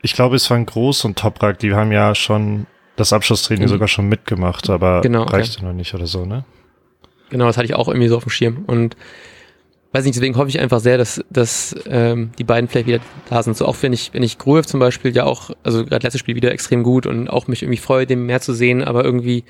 ich 0.00 0.14
glaube, 0.14 0.36
es 0.36 0.48
waren 0.48 0.64
Groß 0.64 1.04
und 1.04 1.18
Toprak, 1.18 1.58
die 1.58 1.74
haben 1.74 1.92
ja 1.92 2.14
schon 2.14 2.66
das 2.96 3.12
Abschlusstraining 3.12 3.64
Mhm. 3.64 3.68
sogar 3.68 3.88
schon 3.88 4.08
mitgemacht, 4.08 4.70
aber 4.70 5.02
Genau, 5.02 5.22
okay. 5.22 5.36
reichte 5.36 5.62
noch 5.64 5.74
nicht 5.74 5.92
oder 5.94 6.06
so, 6.06 6.24
ne? 6.24 6.44
Genau, 7.28 7.46
das 7.46 7.56
hatte 7.58 7.66
ich 7.66 7.74
auch 7.74 7.88
irgendwie 7.88 8.08
so 8.08 8.16
auf 8.16 8.24
dem 8.24 8.30
Schirm. 8.30 8.64
Und 8.66 8.96
weiß 9.94 10.04
nicht, 10.04 10.16
deswegen 10.16 10.36
hoffe 10.36 10.48
ich 10.48 10.58
einfach 10.58 10.80
sehr, 10.80 10.98
dass, 10.98 11.24
dass 11.30 11.74
ähm, 11.86 12.32
die 12.36 12.44
beiden 12.44 12.68
vielleicht 12.68 12.88
wieder 12.88 13.00
da 13.30 13.42
sind. 13.44 13.56
So 13.56 13.64
auch 13.64 13.76
wenn 13.80 13.92
ich, 13.92 14.12
wenn 14.12 14.24
ich 14.24 14.38
Gruev 14.38 14.66
zum 14.66 14.80
Beispiel 14.80 15.14
ja 15.14 15.24
auch, 15.24 15.50
also 15.62 15.84
gerade 15.84 16.04
letztes 16.04 16.18
Spiel 16.18 16.34
wieder 16.34 16.50
extrem 16.50 16.82
gut 16.82 17.06
und 17.06 17.28
auch 17.28 17.46
mich 17.46 17.62
irgendwie 17.62 17.80
freue, 17.80 18.04
dem 18.04 18.26
mehr 18.26 18.40
zu 18.40 18.52
sehen, 18.52 18.82
aber 18.82 19.04
irgendwie, 19.04 19.44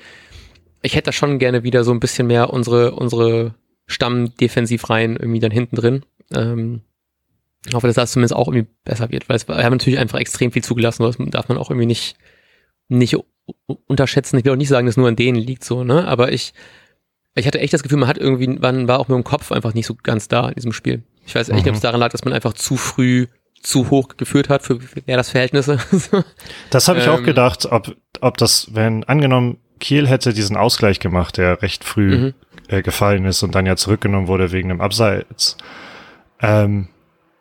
ich 0.83 0.95
hätte 0.95 1.07
da 1.07 1.11
schon 1.11 1.39
gerne 1.39 1.63
wieder 1.63 1.83
so 1.83 1.91
ein 1.91 1.99
bisschen 1.99 2.27
mehr 2.27 2.53
unsere, 2.53 2.91
unsere 2.91 3.55
Stammdefensivreihen 3.87 5.15
irgendwie 5.15 5.39
dann 5.39 5.51
hinten 5.51 5.77
drin. 5.77 6.05
Ähm, 6.31 6.81
hoffe, 7.73 7.87
dass 7.87 7.95
das 7.95 8.11
zumindest 8.11 8.35
auch 8.35 8.47
irgendwie 8.47 8.67
besser 8.83 9.09
wird, 9.11 9.27
weil 9.27 9.37
es, 9.37 9.47
wir 9.47 9.63
haben 9.63 9.73
natürlich 9.73 9.97
einfach 9.97 10.19
extrem 10.19 10.51
viel 10.51 10.63
zugelassen, 10.63 11.01
das 11.01 11.17
darf 11.31 11.49
man 11.49 11.57
auch 11.57 11.71
irgendwie 11.71 11.87
nicht, 11.87 12.17
nicht 12.87 13.17
unterschätzen. 13.87 14.37
Ich 14.37 14.45
will 14.45 14.51
auch 14.51 14.57
nicht 14.57 14.69
sagen, 14.69 14.85
dass 14.85 14.97
nur 14.97 15.07
an 15.07 15.15
denen 15.15 15.39
liegt, 15.39 15.63
so, 15.63 15.83
ne, 15.83 16.07
aber 16.07 16.31
ich, 16.31 16.53
ich 17.35 17.47
hatte 17.47 17.59
echt 17.59 17.73
das 17.73 17.83
Gefühl, 17.83 17.97
man 17.99 18.07
hat 18.09 18.17
irgendwie, 18.17 18.47
man 18.47 18.87
war 18.87 18.99
auch 18.99 19.07
mit 19.07 19.15
dem 19.15 19.23
Kopf 19.23 19.51
einfach 19.51 19.73
nicht 19.73 19.85
so 19.87 19.95
ganz 20.01 20.27
da 20.27 20.47
in 20.49 20.55
diesem 20.55 20.71
Spiel. 20.73 21.03
Ich 21.25 21.35
weiß 21.35 21.49
echt 21.49 21.55
nicht, 21.55 21.65
Mhm. 21.65 21.69
ob 21.71 21.75
es 21.75 21.81
daran 21.81 21.99
lag, 21.99 22.09
dass 22.11 22.23
man 22.25 22.33
einfach 22.33 22.53
zu 22.53 22.77
früh 22.77 23.27
zu 23.61 23.89
hoch 23.89 24.09
geführt 24.17 24.49
hat 24.49 24.61
für 24.61 24.79
ja, 25.07 25.17
das 25.17 25.29
Verhältnisse. 25.31 25.79
Das 26.69 26.87
habe 26.87 26.99
ich 26.99 27.07
auch 27.09 27.17
Ähm. 27.19 27.23
gedacht, 27.25 27.65
ob, 27.71 27.95
ob 28.21 28.37
das, 28.37 28.69
wenn 28.73 29.03
angenommen, 29.05 29.57
Kiel 29.79 30.07
hätte 30.07 30.33
diesen 30.33 30.55
Ausgleich 30.55 30.99
gemacht, 30.99 31.37
der 31.37 31.61
recht 31.61 31.83
früh 31.83 32.17
Mhm. 32.17 32.33
äh, 32.69 32.81
gefallen 32.81 33.25
ist 33.25 33.43
und 33.43 33.53
dann 33.55 33.65
ja 33.65 33.75
zurückgenommen 33.75 34.27
wurde 34.27 34.51
wegen 34.51 34.69
dem 34.69 34.81
Abseits, 34.81 35.57
ähm, 36.41 36.87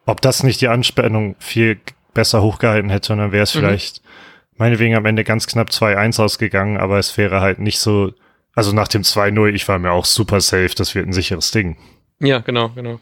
ob 0.06 0.20
das 0.20 0.42
nicht 0.42 0.60
die 0.60 0.68
Anspannung 0.68 1.36
viel 1.38 1.78
besser 2.14 2.42
hochgehalten 2.42 2.90
hätte 2.90 3.12
und 3.12 3.18
dann 3.20 3.32
wäre 3.32 3.42
es 3.44 3.54
Mhm. 3.54 3.60
vielleicht 3.60 4.02
meinetwegen 4.56 4.94
am 4.96 5.04
Ende 5.06 5.24
ganz 5.24 5.46
knapp 5.46 5.70
2-1 5.70 6.20
ausgegangen, 6.20 6.76
aber 6.78 6.98
es 6.98 7.16
wäre 7.16 7.40
halt 7.40 7.58
nicht 7.58 7.78
so, 7.78 8.12
also 8.54 8.72
nach 8.72 8.88
dem 8.88 9.02
2-0, 9.02 9.54
ich 9.54 9.68
war 9.68 9.78
mir 9.78 9.92
auch 9.92 10.04
super 10.04 10.40
safe, 10.40 10.74
das 10.76 10.94
wird 10.94 11.06
ein 11.06 11.12
sicheres 11.12 11.50
Ding. 11.50 11.76
ja, 12.20 12.38
genau, 12.38 12.70
genau. 12.70 13.00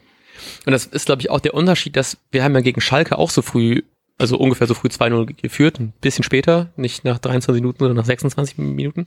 Und 0.66 0.72
das 0.72 0.86
ist, 0.86 1.06
glaube 1.06 1.22
ich, 1.22 1.30
auch 1.30 1.40
der 1.40 1.54
Unterschied, 1.54 1.96
dass 1.96 2.18
wir 2.30 2.42
haben 2.42 2.54
ja 2.54 2.60
gegen 2.60 2.80
Schalke 2.80 3.18
auch 3.18 3.30
so 3.30 3.42
früh, 3.42 3.82
also 4.18 4.36
ungefähr 4.38 4.66
so 4.66 4.74
früh 4.74 4.88
2-0 4.88 5.40
geführt, 5.40 5.78
ein 5.78 5.92
bisschen 6.00 6.24
später, 6.24 6.72
nicht 6.76 7.04
nach 7.04 7.18
23 7.18 7.60
Minuten, 7.60 7.78
sondern 7.78 7.96
nach 7.96 8.04
26 8.04 8.58
Minuten. 8.58 9.06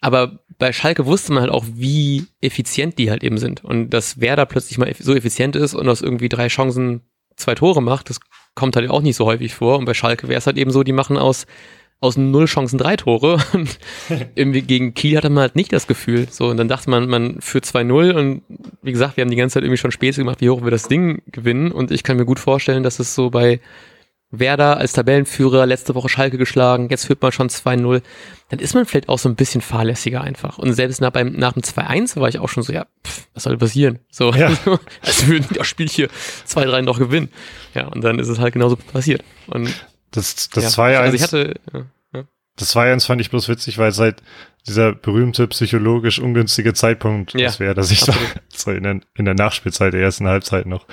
Aber 0.00 0.40
bei 0.58 0.72
Schalke 0.72 1.06
wusste 1.06 1.32
man 1.32 1.42
halt 1.42 1.52
auch, 1.52 1.64
wie 1.72 2.26
effizient 2.40 2.98
die 2.98 3.10
halt 3.10 3.24
eben 3.24 3.38
sind. 3.38 3.64
Und 3.64 3.90
dass 3.90 4.20
Werder 4.20 4.46
plötzlich 4.46 4.78
mal 4.78 4.92
so 4.98 5.14
effizient 5.14 5.56
ist 5.56 5.74
und 5.74 5.88
aus 5.88 6.02
irgendwie 6.02 6.28
drei 6.28 6.48
Chancen 6.48 7.02
zwei 7.36 7.54
Tore 7.54 7.82
macht, 7.82 8.10
das 8.10 8.20
kommt 8.54 8.76
halt 8.76 8.90
auch 8.90 9.02
nicht 9.02 9.16
so 9.16 9.26
häufig 9.26 9.54
vor. 9.54 9.78
Und 9.78 9.84
bei 9.84 9.94
Schalke 9.94 10.28
wäre 10.28 10.38
es 10.38 10.46
halt 10.46 10.58
eben 10.58 10.70
so, 10.70 10.82
die 10.82 10.92
machen 10.92 11.16
aus, 11.16 11.46
aus 12.06 12.16
null 12.16 12.46
Chancen 12.46 12.78
drei 12.78 12.96
Tore. 12.96 13.38
Und 13.52 13.78
irgendwie 14.34 14.62
gegen 14.62 14.94
Kiel 14.94 15.16
hatte 15.16 15.30
man 15.30 15.42
halt 15.42 15.56
nicht 15.56 15.72
das 15.72 15.86
Gefühl. 15.86 16.28
So, 16.30 16.46
und 16.48 16.56
dann 16.56 16.68
dachte 16.68 16.88
man, 16.90 17.08
man 17.08 17.40
führt 17.40 17.64
2-0 17.64 18.12
und 18.12 18.42
wie 18.82 18.92
gesagt, 18.92 19.16
wir 19.16 19.22
haben 19.22 19.30
die 19.30 19.36
ganze 19.36 19.54
Zeit 19.54 19.62
irgendwie 19.64 19.78
schon 19.78 19.90
Späße 19.92 20.20
gemacht, 20.20 20.40
wie 20.40 20.50
hoch 20.50 20.62
wir 20.62 20.70
das 20.70 20.88
Ding 20.88 21.22
gewinnen. 21.26 21.72
Und 21.72 21.90
ich 21.90 22.02
kann 22.02 22.16
mir 22.16 22.24
gut 22.24 22.38
vorstellen, 22.38 22.82
dass 22.82 22.98
es 22.98 23.14
so 23.14 23.30
bei 23.30 23.60
Werder 24.30 24.76
als 24.78 24.92
Tabellenführer 24.92 25.66
letzte 25.66 25.94
Woche 25.94 26.08
Schalke 26.08 26.36
geschlagen, 26.36 26.88
jetzt 26.90 27.06
führt 27.06 27.22
man 27.22 27.30
schon 27.32 27.48
2-0, 27.48 28.02
dann 28.48 28.58
ist 28.58 28.74
man 28.74 28.84
vielleicht 28.84 29.08
auch 29.08 29.18
so 29.18 29.28
ein 29.28 29.36
bisschen 29.36 29.60
fahrlässiger 29.60 30.20
einfach. 30.20 30.58
Und 30.58 30.72
selbst 30.72 31.00
nach, 31.00 31.10
beim, 31.10 31.32
nach 31.32 31.52
dem 31.52 31.62
2-1 31.62 32.18
war 32.20 32.28
ich 32.28 32.38
auch 32.40 32.48
schon 32.48 32.62
so, 32.64 32.72
ja, 32.72 32.86
pff, 33.06 33.28
was 33.34 33.44
soll 33.44 33.56
passieren? 33.56 34.00
So, 34.10 34.32
Ja. 34.32 34.50
als 35.02 35.26
würden 35.28 35.46
das 35.54 35.66
Spiel 35.66 35.88
hier 35.88 36.08
2-3 36.48 36.82
noch 36.82 36.98
gewinnen. 36.98 37.28
Ja, 37.74 37.86
und 37.86 38.02
dann 38.02 38.18
ist 38.18 38.28
es 38.28 38.38
halt 38.40 38.52
genauso 38.52 38.76
passiert. 38.76 39.22
Und 39.46 39.72
Das, 40.10 40.48
das 40.50 40.76
ja, 40.76 40.84
2-1 40.84 40.96
also 40.98 41.16
ich 41.16 41.22
hatte, 41.22 41.54
ja, 41.72 41.84
Das 42.56 42.74
2-1 42.74 43.06
fand 43.06 43.20
ich 43.20 43.30
bloß 43.30 43.48
witzig, 43.48 43.78
weil 43.78 43.92
seit 43.92 44.22
dieser 44.66 44.92
berühmte 44.92 45.46
psychologisch 45.48 46.18
ungünstige 46.18 46.74
Zeitpunkt, 46.74 47.34
Ja, 47.34 47.46
das 47.46 47.60
wäre, 47.60 47.74
dass 47.74 47.90
ich 47.90 48.00
da 48.00 48.12
absolut. 48.12 48.42
so 48.48 48.70
in 48.72 48.82
der, 48.82 49.00
in 49.14 49.24
der 49.24 49.34
Nachspielzeit 49.34 49.92
der 49.92 50.00
ersten 50.00 50.26
Halbzeit 50.26 50.66
noch. 50.66 50.86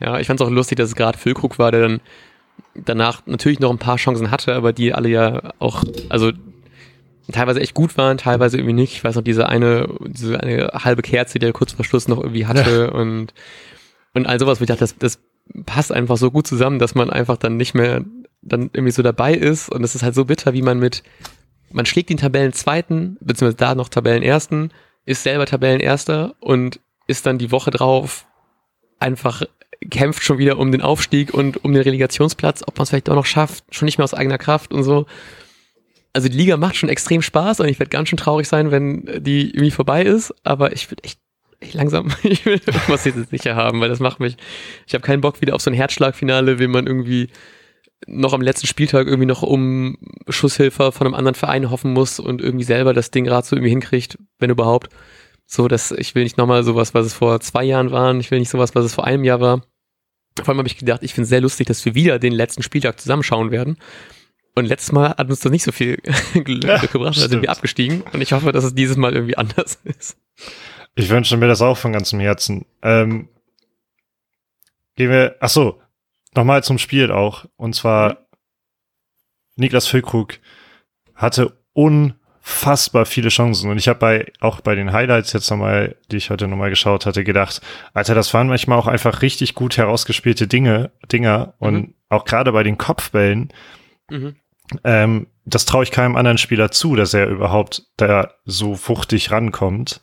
Ja, 0.00 0.18
ich 0.18 0.26
fand 0.26 0.40
es 0.40 0.46
auch 0.46 0.50
lustig, 0.50 0.76
dass 0.76 0.88
es 0.88 0.96
gerade 0.96 1.18
Füllkrug 1.18 1.58
war, 1.58 1.70
der 1.70 1.80
dann 1.82 2.00
danach 2.74 3.22
natürlich 3.26 3.60
noch 3.60 3.70
ein 3.70 3.78
paar 3.78 3.96
Chancen 3.96 4.30
hatte, 4.30 4.54
aber 4.54 4.72
die 4.72 4.92
alle 4.92 5.08
ja 5.08 5.52
auch, 5.58 5.84
also 6.08 6.32
teilweise 7.32 7.60
echt 7.60 7.74
gut 7.74 7.96
waren, 7.96 8.18
teilweise 8.18 8.58
irgendwie 8.58 8.74
nicht. 8.74 8.94
Ich 8.94 9.04
weiß 9.04 9.16
noch, 9.16 9.22
diese 9.22 9.48
eine, 9.48 9.88
diese 10.06 10.40
eine 10.40 10.68
halbe 10.74 11.02
Kerze, 11.02 11.38
die 11.38 11.46
er 11.46 11.52
kurz 11.52 11.72
vor 11.72 11.84
Schluss 11.84 12.08
noch 12.08 12.18
irgendwie 12.18 12.46
hatte 12.46 12.90
ja. 12.92 12.98
und, 12.98 13.32
und 14.12 14.26
all 14.26 14.38
sowas, 14.38 14.60
wo 14.60 14.64
ich 14.64 14.68
dachte, 14.68 14.80
das, 14.80 14.98
das 14.98 15.20
passt 15.64 15.92
einfach 15.92 16.16
so 16.16 16.30
gut 16.30 16.46
zusammen, 16.46 16.78
dass 16.78 16.94
man 16.94 17.10
einfach 17.10 17.36
dann 17.36 17.56
nicht 17.56 17.74
mehr 17.74 18.04
dann 18.44 18.70
irgendwie 18.72 18.92
so 18.92 19.02
dabei 19.02 19.34
ist 19.34 19.68
und 19.68 19.82
es 19.84 19.94
ist 19.94 20.02
halt 20.02 20.14
so 20.14 20.24
bitter, 20.24 20.52
wie 20.52 20.62
man 20.62 20.78
mit, 20.78 21.02
man 21.70 21.86
schlägt 21.86 22.10
den 22.10 22.18
Tabellenzweiten, 22.18 23.16
beziehungsweise 23.20 23.56
da 23.56 23.74
noch 23.74 23.88
Tabellenersten, 23.88 24.72
ist 25.06 25.22
selber 25.22 25.46
Tabellenerster 25.46 26.34
und 26.40 26.80
ist 27.06 27.26
dann 27.26 27.38
die 27.38 27.50
Woche 27.50 27.70
drauf 27.70 28.26
einfach 28.98 29.42
kämpft 29.90 30.22
schon 30.22 30.38
wieder 30.38 30.58
um 30.58 30.72
den 30.72 30.80
Aufstieg 30.80 31.34
und 31.34 31.64
um 31.64 31.72
den 31.72 31.82
Relegationsplatz, 31.82 32.62
ob 32.66 32.76
man 32.76 32.84
es 32.84 32.90
vielleicht 32.90 33.10
auch 33.10 33.14
noch 33.14 33.26
schafft, 33.26 33.64
schon 33.70 33.86
nicht 33.86 33.98
mehr 33.98 34.04
aus 34.04 34.14
eigener 34.14 34.38
Kraft 34.38 34.72
und 34.72 34.82
so. 34.82 35.06
Also 36.12 36.28
die 36.28 36.36
Liga 36.36 36.56
macht 36.56 36.76
schon 36.76 36.88
extrem 36.88 37.22
Spaß 37.22 37.60
und 37.60 37.68
ich 37.68 37.78
werde 37.78 37.90
ganz 37.90 38.08
schön 38.08 38.16
traurig 38.16 38.48
sein, 38.48 38.70
wenn 38.70 39.04
die 39.22 39.50
irgendwie 39.50 39.72
vorbei 39.72 40.02
ist, 40.02 40.32
aber 40.44 40.72
ich 40.72 40.90
würde 40.90 41.04
echt, 41.04 41.18
echt 41.60 41.74
langsam, 41.74 42.12
ich 42.22 42.46
will 42.46 42.60
irgendwas 42.64 43.02
sicher 43.02 43.56
haben, 43.56 43.80
weil 43.80 43.88
das 43.88 44.00
macht 44.00 44.20
mich, 44.20 44.36
ich 44.86 44.94
habe 44.94 45.04
keinen 45.04 45.20
Bock 45.20 45.40
wieder 45.40 45.54
auf 45.54 45.60
so 45.60 45.70
ein 45.70 45.74
Herzschlagfinale, 45.74 46.58
will 46.58 46.68
man 46.68 46.86
irgendwie 46.86 47.28
noch 48.06 48.32
am 48.32 48.42
letzten 48.42 48.66
Spieltag 48.66 49.06
irgendwie 49.06 49.26
noch 49.26 49.42
um 49.42 49.96
Schusshilfe 50.28 50.92
von 50.92 51.06
einem 51.06 51.14
anderen 51.14 51.34
Verein 51.34 51.70
hoffen 51.70 51.92
muss 51.92 52.20
und 52.20 52.42
irgendwie 52.42 52.64
selber 52.64 52.92
das 52.92 53.10
Ding 53.10 53.24
gerade 53.24 53.46
so 53.46 53.56
irgendwie 53.56 53.70
hinkriegt, 53.70 54.18
wenn 54.38 54.50
überhaupt. 54.50 54.88
So, 55.46 55.68
dass 55.68 55.90
ich 55.90 56.14
will 56.14 56.24
nicht 56.24 56.38
nochmal 56.38 56.64
sowas, 56.64 56.94
was 56.94 57.06
es 57.06 57.14
vor 57.14 57.40
zwei 57.40 57.64
Jahren 57.64 57.90
war, 57.90 58.14
ich 58.16 58.30
will 58.30 58.38
nicht 58.38 58.50
sowas, 58.50 58.74
was 58.74 58.84
es 58.84 58.94
vor 58.94 59.04
einem 59.04 59.24
Jahr 59.24 59.40
war. 59.40 59.62
Vor 60.38 60.48
allem 60.48 60.58
habe 60.58 60.68
ich 60.68 60.78
gedacht, 60.78 61.02
ich 61.02 61.14
finde 61.14 61.24
es 61.24 61.28
sehr 61.28 61.40
lustig, 61.40 61.66
dass 61.66 61.84
wir 61.84 61.94
wieder 61.94 62.18
den 62.18 62.32
letzten 62.32 62.62
Spieltag 62.62 62.98
zusammenschauen 62.98 63.50
werden. 63.50 63.78
Und 64.56 64.66
letztes 64.66 64.92
Mal 64.92 65.10
hat 65.10 65.28
uns 65.28 65.40
das 65.40 65.52
nicht 65.52 65.64
so 65.64 65.72
viel 65.72 65.96
Glück 66.32 66.64
ja, 66.64 66.78
gebracht, 66.78 67.16
da 67.16 67.28
sind 67.28 67.42
wir 67.42 67.50
abgestiegen. 67.50 68.02
Und 68.12 68.20
ich 68.20 68.32
hoffe, 68.32 68.52
dass 68.52 68.64
es 68.64 68.74
dieses 68.74 68.96
Mal 68.96 69.12
irgendwie 69.12 69.36
anders 69.36 69.78
ist. 69.84 70.16
Ich 70.94 71.08
wünsche 71.08 71.36
mir 71.36 71.48
das 71.48 71.62
auch 71.62 71.76
von 71.76 71.92
ganzem 71.92 72.20
Herzen. 72.20 72.66
Ähm, 72.82 73.28
gehen 74.96 75.10
wir, 75.10 75.36
ach 75.40 75.48
so, 75.48 75.80
nochmal 76.34 76.62
zum 76.64 76.78
Spiel 76.78 77.10
auch. 77.10 77.46
Und 77.56 77.74
zwar 77.74 78.10
mhm. 78.10 78.16
Niklas 79.56 79.86
Füllkrug 79.86 80.34
hatte 81.14 81.56
unfassbar 81.72 83.06
viele 83.06 83.28
Chancen. 83.28 83.70
Und 83.70 83.78
ich 83.78 83.88
habe 83.88 83.98
bei 83.98 84.32
auch 84.40 84.60
bei 84.60 84.74
den 84.74 84.92
Highlights 84.92 85.32
jetzt 85.32 85.50
nochmal, 85.50 85.96
die 86.10 86.16
ich 86.16 86.30
heute 86.30 86.48
nochmal 86.48 86.70
geschaut 86.70 87.06
hatte, 87.06 87.24
gedacht, 87.24 87.60
Alter, 87.92 88.14
das 88.14 88.34
waren 88.34 88.48
manchmal 88.48 88.78
auch 88.78 88.86
einfach 88.86 89.22
richtig 89.22 89.54
gut 89.54 89.76
herausgespielte 89.76 90.46
Dinge, 90.48 90.90
Dinger. 91.10 91.54
Und 91.58 91.74
mhm. 91.74 91.94
auch 92.08 92.24
gerade 92.24 92.52
bei 92.52 92.62
den 92.62 92.78
Kopfbällen, 92.78 93.52
mhm. 94.10 94.36
ähm, 94.82 95.26
das 95.44 95.66
traue 95.66 95.84
ich 95.84 95.90
keinem 95.90 96.16
anderen 96.16 96.38
Spieler 96.38 96.70
zu, 96.70 96.96
dass 96.96 97.14
er 97.14 97.28
überhaupt 97.28 97.86
da 97.96 98.32
so 98.44 98.74
fuchtig 98.74 99.30
rankommt. 99.30 100.00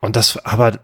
Und 0.00 0.16
das, 0.16 0.36
aber 0.44 0.80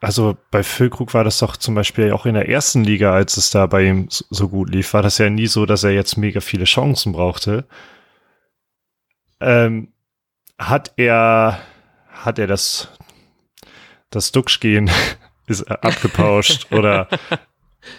also 0.00 0.36
bei 0.50 0.62
Füllkrug 0.62 1.14
war 1.14 1.24
das 1.24 1.38
doch 1.38 1.56
zum 1.56 1.74
Beispiel 1.74 2.12
auch 2.12 2.26
in 2.26 2.34
der 2.34 2.48
ersten 2.48 2.84
Liga, 2.84 3.12
als 3.12 3.36
es 3.36 3.50
da 3.50 3.66
bei 3.66 3.84
ihm 3.84 4.08
so 4.10 4.48
gut 4.48 4.70
lief, 4.70 4.92
war 4.94 5.02
das 5.02 5.18
ja 5.18 5.30
nie 5.30 5.46
so, 5.46 5.66
dass 5.66 5.84
er 5.84 5.90
jetzt 5.90 6.16
mega 6.16 6.40
viele 6.40 6.64
Chancen 6.64 7.12
brauchte. 7.12 7.64
Ähm, 9.40 9.92
hat 10.58 10.92
er, 10.96 11.60
hat 12.08 12.38
er 12.38 12.46
das, 12.46 12.88
das 14.10 14.32
Duxch-Gehen 14.32 14.90
ist 15.46 15.62
abgepauscht 15.70 16.66
oder 16.72 17.08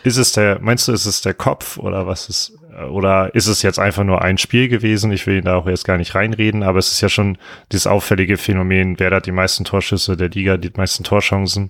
ist 0.04 0.18
es 0.18 0.34
der, 0.34 0.60
meinst 0.60 0.88
du, 0.88 0.92
ist 0.92 1.06
es 1.06 1.22
der 1.22 1.34
Kopf 1.34 1.78
oder 1.78 2.08
was 2.08 2.30
ist, 2.30 2.58
oder 2.92 3.34
ist 3.34 3.48
es 3.48 3.62
jetzt 3.62 3.80
einfach 3.80 4.04
nur 4.04 4.22
ein 4.22 4.38
Spiel 4.38 4.68
gewesen? 4.68 5.12
Ich 5.12 5.26
will 5.28 5.38
ihn 5.38 5.46
da 5.46 5.56
auch 5.56 5.68
jetzt 5.68 5.86
gar 5.86 5.98
nicht 5.98 6.16
reinreden, 6.16 6.64
aber 6.64 6.80
es 6.80 6.92
ist 6.92 7.02
ja 7.02 7.10
schon 7.10 7.38
dieses 7.72 7.88
auffällige 7.88 8.38
Phänomen, 8.38 9.00
wer 9.00 9.12
hat 9.12 9.26
die 9.26 9.32
meisten 9.32 9.66
Torschüsse 9.66 10.18
der 10.18 10.30
Liga, 10.30 10.58
die 10.58 10.72
meisten 10.76 11.04
Torchancen, 11.04 11.70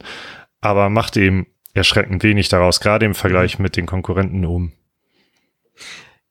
aber 0.62 0.90
macht 0.90 1.18
eben 1.18 1.48
erschreckend 1.74 2.24
wenig 2.24 2.50
daraus, 2.50 2.80
gerade 2.80 3.06
im 3.06 3.16
Vergleich 3.16 3.60
mit 3.60 3.78
den 3.78 3.86
Konkurrenten 3.86 4.46
oben. 4.46 4.74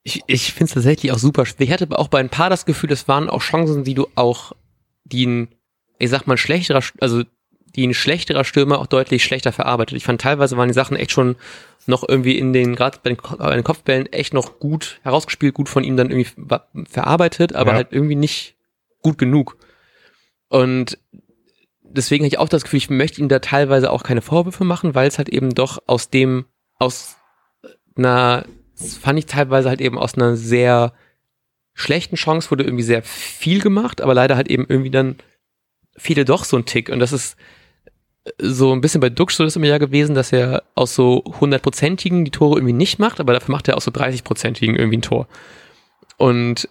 Ich, 0.03 0.23
ich 0.27 0.53
finde 0.53 0.67
es 0.67 0.75
tatsächlich 0.75 1.11
auch 1.13 1.19
super 1.19 1.47
schwer. 1.47 1.67
Ich 1.67 1.73
hatte 1.73 1.89
auch 1.99 2.09
bei 2.09 2.21
ein 2.21 2.29
paar 2.29 2.51
das 2.51 2.67
Gefühl, 2.67 2.93
es 2.93 3.09
waren 3.09 3.29
auch 3.29 3.43
Chancen, 3.43 3.83
die 3.83 3.95
du 3.95 4.07
auch, 4.15 4.53
die 5.05 5.27
ein, 5.27 5.49
ich 5.99 6.11
sag 6.11 6.27
mal, 6.27 6.37
schlechterer, 6.37 6.83
also 7.01 7.25
die 7.77 7.87
ein 7.87 7.95
schlechterer 7.95 8.45
Stürmer 8.45 8.79
auch 8.79 8.87
deutlich 8.87 9.23
schlechter 9.23 9.53
verarbeitet. 9.53 9.97
Ich 9.97 10.05
fand 10.05 10.21
teilweise 10.21 10.57
waren 10.57 10.69
die 10.69 10.75
Sachen 10.75 10.97
echt 10.97 11.13
schon 11.13 11.37
noch 11.87 12.07
irgendwie 12.09 12.39
in 12.39 12.53
den, 12.53 12.75
gerade 12.75 12.99
bei, 13.03 13.15
bei, 13.15 13.55
den 13.55 13.65
Kopfbällen 13.65 14.13
echt 14.13 14.35
noch 14.35 14.59
gut 14.59 14.99
herausgespielt, 15.03 15.55
gut 15.55 15.69
von 15.69 15.85
ihm 15.85 15.97
dann 15.97 16.11
irgendwie 16.11 16.31
verarbeitet, 16.89 17.55
aber 17.55 17.71
ja. 17.71 17.77
halt 17.77 17.89
irgendwie 17.93 18.17
nicht 18.17 18.57
gut 19.03 19.19
genug. 19.19 19.57
Und 20.49 20.99
deswegen 21.83 22.25
habe 22.25 22.29
ich 22.29 22.39
auch 22.39 22.49
das 22.49 22.65
Gefühl, 22.65 22.79
ich 22.79 22.91
möchte 22.91 23.21
ihm 23.21 23.29
da 23.29 23.39
teilweise 23.39 23.91
auch 23.91 24.03
keine 24.03 24.23
Vorwürfe 24.23 24.65
machen, 24.65 24.95
weil 24.95 25.07
es 25.07 25.19
halt 25.19 25.29
eben 25.29 25.55
doch 25.55 25.83
aus 25.87 26.11
dem, 26.11 26.47
aus 26.79 27.17
einer, 27.95 28.47
fand 28.75 29.19
ich 29.19 29.27
teilweise 29.27 29.69
halt 29.69 29.81
eben 29.81 29.99
aus 29.99 30.15
einer 30.15 30.37
sehr 30.37 30.93
schlechten 31.75 32.17
Chance 32.17 32.51
wurde 32.51 32.65
irgendwie 32.65 32.83
sehr 32.83 33.03
viel 33.03 33.61
gemacht, 33.61 34.01
aber 34.01 34.15
leider 34.15 34.35
halt 34.35 34.49
eben 34.49 34.65
irgendwie 34.67 34.91
dann 34.91 35.17
viele 35.97 36.25
doch 36.25 36.45
so 36.45 36.57
ein 36.57 36.65
Tick. 36.65 36.89
Und 36.89 37.01
das 37.01 37.13
ist, 37.13 37.37
so 38.39 38.73
ein 38.73 38.81
bisschen 38.81 39.01
bei 39.01 39.11
Duxch 39.11 39.37
so 39.37 39.45
ist 39.45 39.57
immer 39.57 39.67
ja 39.67 39.79
gewesen, 39.79 40.15
dass 40.15 40.33
er 40.33 40.63
aus 40.75 40.95
so 40.95 41.23
hundertprozentigen 41.41 42.25
die 42.25 42.31
Tore 42.31 42.57
irgendwie 42.57 42.73
nicht 42.73 42.99
macht, 42.99 43.21
aber 43.21 43.33
dafür 43.33 43.53
macht 43.53 43.69
er 43.69 43.77
aus 43.77 43.85
so 43.85 43.91
30-prozentigen 43.91 44.77
irgendwie 44.77 44.99
ein 44.99 45.03
Tor. 45.03 45.29
Und 46.17 46.69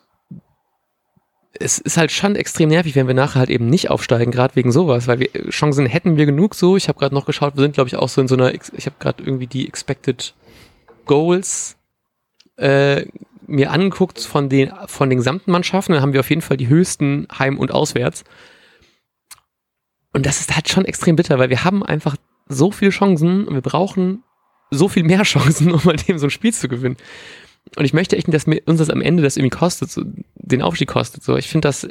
es 1.58 1.80
ist 1.80 1.98
halt 1.98 2.12
schon 2.12 2.36
extrem 2.36 2.70
nervig, 2.70 2.96
wenn 2.96 3.08
wir 3.08 3.14
nachher 3.14 3.40
halt 3.40 3.50
eben 3.50 3.68
nicht 3.68 3.90
aufsteigen, 3.90 4.32
gerade 4.32 4.56
wegen 4.56 4.72
sowas, 4.72 5.08
weil 5.08 5.20
wir 5.20 5.30
Chancen 5.50 5.86
hätten 5.86 6.18
wir 6.18 6.26
genug 6.26 6.56
so. 6.56 6.76
Ich 6.76 6.90
habe 6.90 7.00
gerade 7.00 7.16
noch 7.16 7.26
geschaut, 7.26 7.56
wir 7.56 7.62
sind 7.62 7.74
glaube 7.74 7.88
ich 7.88 7.96
auch 7.96 8.10
so 8.10 8.20
in 8.20 8.28
so 8.28 8.36
einer, 8.36 8.54
ich 8.54 8.86
habe 8.86 8.96
gerade 9.00 9.24
irgendwie 9.24 9.48
die 9.48 9.68
Expected 9.68 10.34
Goals 11.06 11.78
äh, 12.58 13.06
mir 13.48 13.72
angeguckt 13.72 14.20
von 14.20 14.50
den 14.50 14.72
von 14.88 15.10
den 15.10 15.20
gesamten 15.20 15.52
Mannschaften. 15.52 15.94
Dann 15.94 16.02
haben 16.02 16.14
wir 16.14 16.20
auf 16.20 16.30
jeden 16.30 16.42
Fall 16.42 16.58
die 16.58 16.68
höchsten 16.68 17.28
Heim 17.38 17.58
und 17.58 17.72
Auswärts. 17.72 18.24
Und 20.16 20.26
das 20.26 20.40
ist 20.40 20.56
halt 20.56 20.70
schon 20.70 20.86
extrem 20.86 21.18
bitter, 21.18 21.40
weil 21.40 21.50
wir 21.50 21.66
haben 21.66 21.84
einfach 21.84 22.16
so 22.48 22.72
viele 22.72 22.92
Chancen 22.92 23.46
und 23.46 23.54
wir 23.54 23.62
brauchen 23.62 24.24
so 24.72 24.88
viel 24.88 25.04
mehr 25.04 25.24
Chancen, 25.24 25.74
um 25.74 25.82
mal 25.84 25.98
dem 25.98 26.18
so 26.18 26.28
ein 26.28 26.32
Spiel 26.32 26.54
zu 26.54 26.70
gewinnen. 26.70 26.96
Und 27.76 27.84
ich 27.84 27.92
möchte 27.92 28.16
echt 28.16 28.30
nicht, 28.30 28.48
dass 28.48 28.56
uns 28.66 28.80
das 28.80 28.90
am 28.90 29.02
Ende 29.02 29.24
das 29.24 29.36
irgendwie 29.36 29.58
kostet, 29.58 29.92
so, 29.92 30.04
den 30.36 30.62
Aufstieg 30.62 30.88
kostet. 30.88 31.22
So, 31.22 31.36
ich 31.36 31.50
finde 31.50 31.68
das 31.68 31.86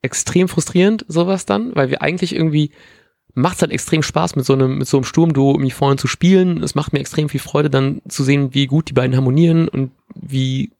extrem 0.00 0.48
frustrierend, 0.48 1.04
sowas 1.08 1.44
dann, 1.44 1.76
weil 1.76 1.90
wir 1.90 2.00
eigentlich 2.00 2.34
irgendwie 2.34 2.70
macht 3.34 3.56
es 3.56 3.60
halt 3.62 3.72
extrem 3.72 4.02
Spaß, 4.02 4.34
mit 4.36 4.46
so 4.46 4.54
einem, 4.54 4.78
mit 4.78 4.88
so 4.88 4.96
einem 4.96 5.04
Sturmduo 5.04 5.52
irgendwie 5.52 5.70
vorne 5.70 5.96
zu 5.96 6.06
spielen. 6.06 6.62
Es 6.62 6.74
macht 6.74 6.94
mir 6.94 7.00
extrem 7.00 7.28
viel 7.28 7.40
Freude, 7.40 7.68
dann 7.68 8.00
zu 8.08 8.24
sehen, 8.24 8.54
wie 8.54 8.66
gut 8.66 8.88
die 8.88 8.94
beiden 8.94 9.14
harmonieren 9.14 9.68
und 9.68 9.90
wie 10.14 10.72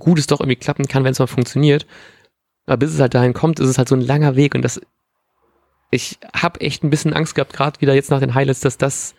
gut 0.00 0.18
es 0.18 0.26
doch 0.26 0.40
irgendwie 0.40 0.56
klappen 0.56 0.88
kann, 0.88 1.04
wenn 1.04 1.12
es 1.12 1.20
mal 1.20 1.28
funktioniert. 1.28 1.86
Aber 2.66 2.78
bis 2.78 2.92
es 2.92 2.98
halt 2.98 3.14
dahin 3.14 3.32
kommt, 3.32 3.60
ist 3.60 3.68
es 3.68 3.78
halt 3.78 3.88
so 3.88 3.94
ein 3.94 4.00
langer 4.00 4.34
Weg 4.34 4.56
und 4.56 4.62
das 4.62 4.80
ich 5.96 6.18
habe 6.34 6.60
echt 6.60 6.84
ein 6.84 6.90
bisschen 6.90 7.12
Angst 7.12 7.34
gehabt, 7.34 7.52
gerade 7.52 7.80
wieder 7.80 7.94
jetzt 7.94 8.10
nach 8.10 8.20
den 8.20 8.34
Highlights, 8.34 8.60
dass 8.60 8.78
das, 8.78 9.14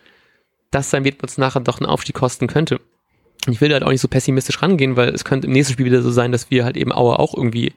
das 0.70 0.90
sein 0.90 1.04
wird, 1.04 1.22
was 1.22 1.38
nachher 1.38 1.60
doch 1.60 1.80
einen 1.80 1.90
Aufstieg 1.90 2.14
kosten 2.14 2.46
könnte. 2.46 2.80
Ich 3.46 3.60
will 3.60 3.72
halt 3.72 3.82
auch 3.82 3.90
nicht 3.90 4.00
so 4.00 4.08
pessimistisch 4.08 4.62
rangehen, 4.62 4.96
weil 4.96 5.10
es 5.10 5.24
könnte 5.24 5.46
im 5.46 5.52
nächsten 5.52 5.74
Spiel 5.74 5.86
wieder 5.86 6.02
so 6.02 6.10
sein, 6.10 6.32
dass 6.32 6.50
wir 6.50 6.64
halt 6.64 6.76
eben 6.76 6.92
Aue 6.92 7.18
auch 7.18 7.34
irgendwie 7.34 7.74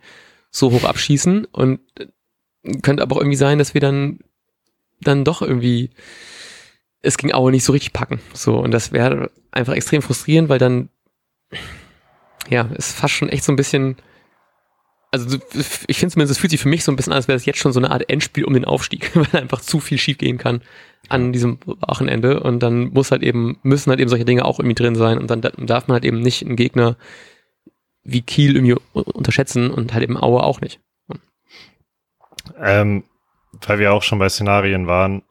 so 0.49 0.71
hoch 0.71 0.83
abschießen 0.83 1.45
und 1.45 1.79
könnte 2.81 3.03
aber 3.03 3.15
auch 3.15 3.19
irgendwie 3.19 3.37
sein, 3.37 3.59
dass 3.59 3.73
wir 3.73 3.81
dann, 3.81 4.19
dann 5.01 5.23
doch 5.25 5.41
irgendwie 5.41 5.91
es 7.01 7.17
ging 7.17 7.33
Aue 7.33 7.51
nicht 7.51 7.63
so 7.63 7.73
richtig 7.73 7.93
packen. 7.93 8.19
So, 8.33 8.57
und 8.57 8.71
das 8.71 8.91
wäre 8.91 9.31
einfach 9.51 9.73
extrem 9.73 10.01
frustrierend, 10.01 10.49
weil 10.49 10.59
dann, 10.59 10.89
ja, 12.49 12.63
ist 12.75 12.93
fast 12.95 13.13
schon 13.13 13.29
echt 13.29 13.43
so 13.43 13.51
ein 13.51 13.57
bisschen 13.57 13.97
also 15.12 15.38
ich 15.88 15.97
finde 15.97 16.13
zumindest, 16.13 16.32
es 16.32 16.38
fühlt 16.38 16.52
sich 16.52 16.62
für 16.62 16.69
mich 16.69 16.86
so 16.86 16.91
ein 16.91 16.95
bisschen 16.95 17.12
an, 17.12 17.17
als 17.17 17.28
wäre 17.28 17.36
es 17.36 17.45
jetzt 17.45 17.60
schon 17.60 17.74
so 17.74 17.80
eine 17.80 17.91
Art 17.91 18.10
Endspiel 18.10 18.45
um 18.45 18.54
den 18.54 18.65
Aufstieg, 18.65 19.12
weil 19.15 19.41
einfach 19.41 19.62
zu 19.62 19.80
viel 19.80 19.97
schief 19.97 20.17
gehen 20.17 20.38
kann 20.38 20.62
an 21.10 21.34
diesem 21.34 21.60
Wochenende. 21.65 22.39
Und 22.39 22.62
dann 22.62 22.91
muss 22.93 23.12
halt 23.12 23.21
eben, 23.21 23.60
müssen 23.63 23.89
halt 23.89 24.00
eben 24.00 24.10
solche 24.10 24.26
Dinge 24.26 24.45
auch 24.45 24.60
irgendwie 24.60 24.82
drin 24.82 24.95
sein. 24.95 25.17
Und 25.17 25.30
dann 25.30 25.41
darf 25.41 25.88
man 25.88 25.95
halt 25.95 26.06
eben 26.06 26.21
nicht 26.21 26.45
einen 26.45 26.56
Gegner 26.56 26.95
wie 28.04 28.21
Kiel 28.21 28.56
irgendwie 28.56 28.78
unterschätzen 28.93 29.69
und 29.69 29.93
halt 29.93 30.04
eben 30.04 30.17
Aue 30.17 30.43
auch 30.43 30.62
nicht. 30.62 30.80
Ähm, 32.58 33.04
weil 33.65 33.80
wir 33.80 33.93
auch 33.93 34.04
schon 34.04 34.19
bei 34.19 34.30
Szenarien 34.30 34.88
waren. 34.88 35.24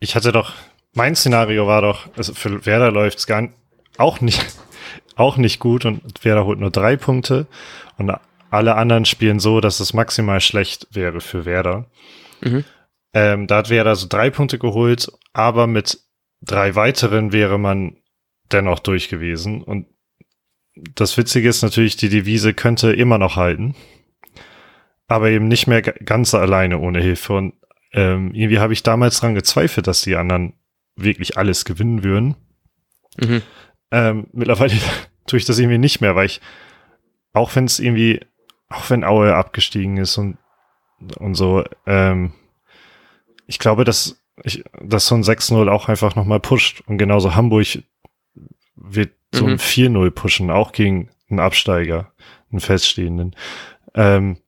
Ich 0.00 0.16
hatte 0.16 0.32
doch, 0.32 0.52
mein 0.94 1.14
Szenario 1.14 1.66
war 1.66 1.82
doch, 1.82 2.08
also 2.16 2.34
für 2.34 2.66
Werder 2.66 2.90
läuft 2.90 3.18
es 3.18 3.26
gar 3.26 3.48
auch 3.96 4.20
nicht, 4.20 4.44
auch 5.16 5.36
nicht 5.36 5.60
gut. 5.60 5.84
Und 5.84 6.24
Werder 6.24 6.44
holt 6.44 6.58
nur 6.58 6.70
drei 6.70 6.96
Punkte. 6.96 7.46
Und 7.96 8.12
alle 8.50 8.76
anderen 8.76 9.04
spielen 9.04 9.40
so, 9.40 9.60
dass 9.60 9.80
es 9.80 9.94
maximal 9.94 10.40
schlecht 10.40 10.88
wäre 10.92 11.20
für 11.20 11.44
Werder. 11.44 11.90
Mhm. 12.40 12.64
Ähm, 13.14 13.46
da 13.46 13.58
hat 13.58 13.70
Werder 13.70 13.96
so 13.96 14.06
drei 14.08 14.30
Punkte 14.30 14.58
geholt, 14.58 15.10
aber 15.32 15.66
mit 15.66 16.00
drei 16.40 16.74
weiteren 16.74 17.32
wäre 17.32 17.58
man 17.58 17.96
dennoch 18.52 18.78
durch 18.78 19.08
gewesen. 19.08 19.62
Und 19.62 19.86
das 20.94 21.16
Witzige 21.16 21.48
ist 21.48 21.62
natürlich, 21.62 21.96
die 21.96 22.08
Devise 22.08 22.54
könnte 22.54 22.92
immer 22.92 23.18
noch 23.18 23.36
halten. 23.36 23.74
aber 25.08 25.30
eben 25.30 25.48
nicht 25.48 25.66
mehr 25.66 25.80
ganz 25.82 26.34
alleine 26.34 26.78
ohne 26.78 27.00
Hilfe. 27.00 27.32
Und 27.32 27.54
ähm, 27.92 28.32
irgendwie 28.34 28.58
habe 28.58 28.74
ich 28.74 28.82
damals 28.82 29.18
dran 29.20 29.34
gezweifelt, 29.34 29.86
dass 29.86 30.02
die 30.02 30.16
anderen 30.16 30.52
wirklich 30.94 31.38
alles 31.38 31.64
gewinnen 31.64 32.04
würden. 32.04 32.36
Mhm. 33.18 33.42
Ähm, 33.90 34.26
mittlerweile 34.32 34.74
tue 35.26 35.38
ich 35.38 35.46
das 35.46 35.58
irgendwie 35.58 35.78
nicht 35.78 36.00
mehr, 36.00 36.14
weil 36.14 36.26
ich, 36.26 36.40
auch 37.32 37.56
wenn 37.56 37.64
es 37.64 37.80
irgendwie, 37.80 38.20
auch 38.68 38.90
wenn 38.90 39.04
Aue 39.04 39.34
abgestiegen 39.34 39.96
ist 39.96 40.18
und, 40.18 40.38
und 41.18 41.34
so, 41.34 41.64
ähm, 41.86 42.32
ich 43.46 43.58
glaube, 43.58 43.84
dass, 43.84 44.22
ich, 44.42 44.62
dass 44.80 45.06
so 45.06 45.14
ein 45.14 45.22
6-0 45.22 45.68
auch 45.68 45.88
einfach 45.88 46.14
nochmal 46.14 46.40
pusht. 46.40 46.82
Und 46.86 46.98
genauso 46.98 47.34
Hamburg 47.34 47.66
wird 48.76 49.12
so 49.34 49.46
ein 49.46 49.58
4-0 49.58 49.88
mhm. 49.88 50.12
pushen, 50.12 50.50
auch 50.50 50.72
gegen 50.72 51.10
einen 51.30 51.40
Absteiger, 51.40 52.12
einen 52.50 52.60
Feststehenden. 52.60 53.34
Ähm, 53.94 54.38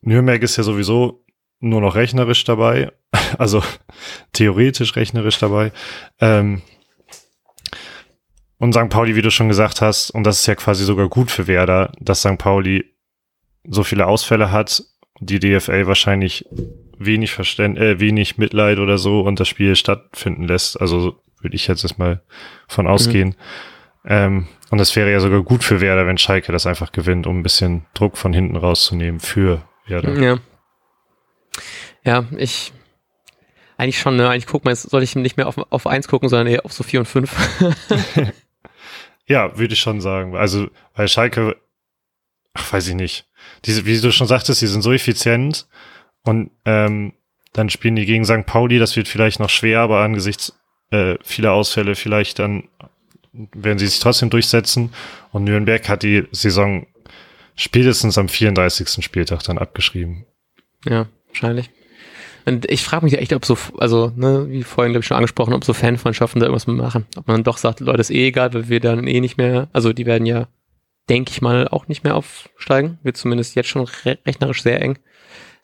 Nürnberg 0.00 0.42
ist 0.42 0.56
ja 0.56 0.62
sowieso 0.62 1.24
nur 1.60 1.80
noch 1.80 1.96
rechnerisch 1.96 2.44
dabei, 2.44 2.92
also 3.38 3.62
theoretisch 4.32 4.96
rechnerisch 4.96 5.38
dabei. 5.38 5.72
Ähm, 6.20 6.62
und 8.58 8.74
St. 8.74 8.88
Pauli, 8.88 9.14
wie 9.14 9.22
du 9.22 9.30
schon 9.30 9.48
gesagt 9.48 9.80
hast, 9.80 10.10
und 10.10 10.24
das 10.24 10.40
ist 10.40 10.46
ja 10.46 10.56
quasi 10.56 10.84
sogar 10.84 11.08
gut 11.08 11.30
für 11.30 11.46
Werder, 11.46 11.92
dass 12.00 12.20
St. 12.20 12.38
Pauli 12.38 12.84
so 13.68 13.84
viele 13.84 14.06
Ausfälle 14.06 14.50
hat, 14.50 14.82
die 15.20 15.38
DFL 15.38 15.86
wahrscheinlich 15.86 16.46
wenig 16.98 17.32
Verständ 17.32 17.78
äh, 17.78 18.00
wenig 18.00 18.38
Mitleid 18.38 18.78
oder 18.78 18.98
so 18.98 19.20
und 19.20 19.40
das 19.40 19.48
Spiel 19.48 19.76
stattfinden 19.76 20.44
lässt. 20.44 20.80
Also 20.80 21.20
würde 21.40 21.56
ich 21.56 21.66
jetzt 21.68 21.84
erstmal 21.84 22.22
von 22.66 22.86
mhm. 22.86 22.90
ausgehen. 22.90 23.28
Mhm. 23.28 23.34
Ähm, 24.04 24.48
und 24.70 24.78
das 24.78 24.96
wäre 24.96 25.10
ja 25.10 25.20
sogar 25.20 25.42
gut 25.42 25.64
für 25.64 25.80
Werder, 25.80 26.06
wenn 26.06 26.18
Schalke 26.18 26.52
das 26.52 26.66
einfach 26.66 26.92
gewinnt, 26.92 27.26
um 27.26 27.38
ein 27.38 27.42
bisschen 27.42 27.86
Druck 27.94 28.16
von 28.16 28.32
hinten 28.32 28.56
rauszunehmen 28.56 29.20
für 29.20 29.62
Werder. 29.86 30.20
Ja. 30.20 30.38
Ja, 32.04 32.24
ich 32.36 32.72
eigentlich 33.76 33.98
schon, 33.98 34.16
ne? 34.16 34.28
Eigentlich 34.28 34.46
guck 34.46 34.64
mal, 34.64 34.72
jetzt 34.72 34.90
soll 34.90 35.02
ich 35.02 35.14
nicht 35.14 35.36
mehr 35.36 35.46
auf, 35.46 35.56
auf 35.70 35.86
eins 35.86 36.08
gucken, 36.08 36.28
sondern 36.28 36.48
eher 36.48 36.64
auf 36.64 36.72
so 36.72 36.82
vier 36.82 37.00
und 37.00 37.06
fünf. 37.06 37.34
ja, 39.26 39.56
würde 39.56 39.74
ich 39.74 39.80
schon 39.80 40.00
sagen. 40.00 40.36
Also, 40.36 40.68
weil 40.94 41.08
Schalke, 41.08 41.56
ach, 42.58 42.72
weiß 42.72 42.88
ich 42.88 42.94
nicht. 42.94 43.26
Diese, 43.64 43.86
wie 43.86 44.00
du 44.00 44.12
schon 44.12 44.26
sagtest, 44.26 44.60
die 44.60 44.66
sind 44.66 44.82
so 44.82 44.92
effizient 44.92 45.66
und 46.24 46.50
ähm, 46.64 47.14
dann 47.52 47.70
spielen 47.70 47.96
die 47.96 48.06
gegen 48.06 48.24
St. 48.24 48.46
Pauli, 48.46 48.78
das 48.78 48.96
wird 48.96 49.08
vielleicht 49.08 49.40
noch 49.40 49.50
schwer, 49.50 49.80
aber 49.80 50.00
angesichts 50.00 50.58
äh, 50.90 51.16
vieler 51.22 51.52
Ausfälle 51.52 51.94
vielleicht 51.94 52.38
dann 52.38 52.68
werden 53.32 53.78
sie 53.78 53.86
sich 53.86 54.00
trotzdem 54.00 54.30
durchsetzen. 54.30 54.90
Und 55.32 55.44
Nürnberg 55.44 55.88
hat 55.88 56.02
die 56.02 56.24
Saison 56.32 56.86
spätestens 57.54 58.18
am 58.18 58.28
34. 58.28 59.04
Spieltag 59.04 59.42
dann 59.44 59.58
abgeschrieben. 59.58 60.24
Ja, 60.84 61.06
wahrscheinlich. 61.28 61.70
Und 62.46 62.70
ich 62.70 62.82
frage 62.82 63.04
mich 63.04 63.18
echt, 63.18 63.34
ob 63.34 63.44
so, 63.44 63.58
also, 63.76 64.12
ne, 64.16 64.46
wie 64.48 64.62
vorhin, 64.62 64.92
glaube 64.92 65.02
ich, 65.02 65.06
schon 65.06 65.16
angesprochen, 65.16 65.52
ob 65.52 65.64
so 65.64 65.74
Fanfreundschaften 65.74 66.40
da 66.40 66.46
irgendwas 66.46 66.66
machen. 66.66 67.06
Ob 67.16 67.28
man 67.28 67.44
doch 67.44 67.58
sagt, 67.58 67.80
Leute, 67.80 68.00
ist 68.00 68.10
eh 68.10 68.28
egal, 68.28 68.54
weil 68.54 68.68
wir 68.68 68.80
dann 68.80 69.06
eh 69.06 69.20
nicht 69.20 69.36
mehr, 69.36 69.68
also 69.72 69.92
die 69.92 70.06
werden 70.06 70.24
ja, 70.24 70.48
denke 71.08 71.30
ich 71.30 71.42
mal, 71.42 71.68
auch 71.68 71.88
nicht 71.88 72.04
mehr 72.04 72.14
aufsteigen. 72.14 72.98
Wird 73.02 73.16
zumindest 73.16 73.54
jetzt 73.54 73.68
schon 73.68 73.88
re 74.04 74.18
rechnerisch 74.26 74.62
sehr 74.62 74.80
eng. 74.80 74.98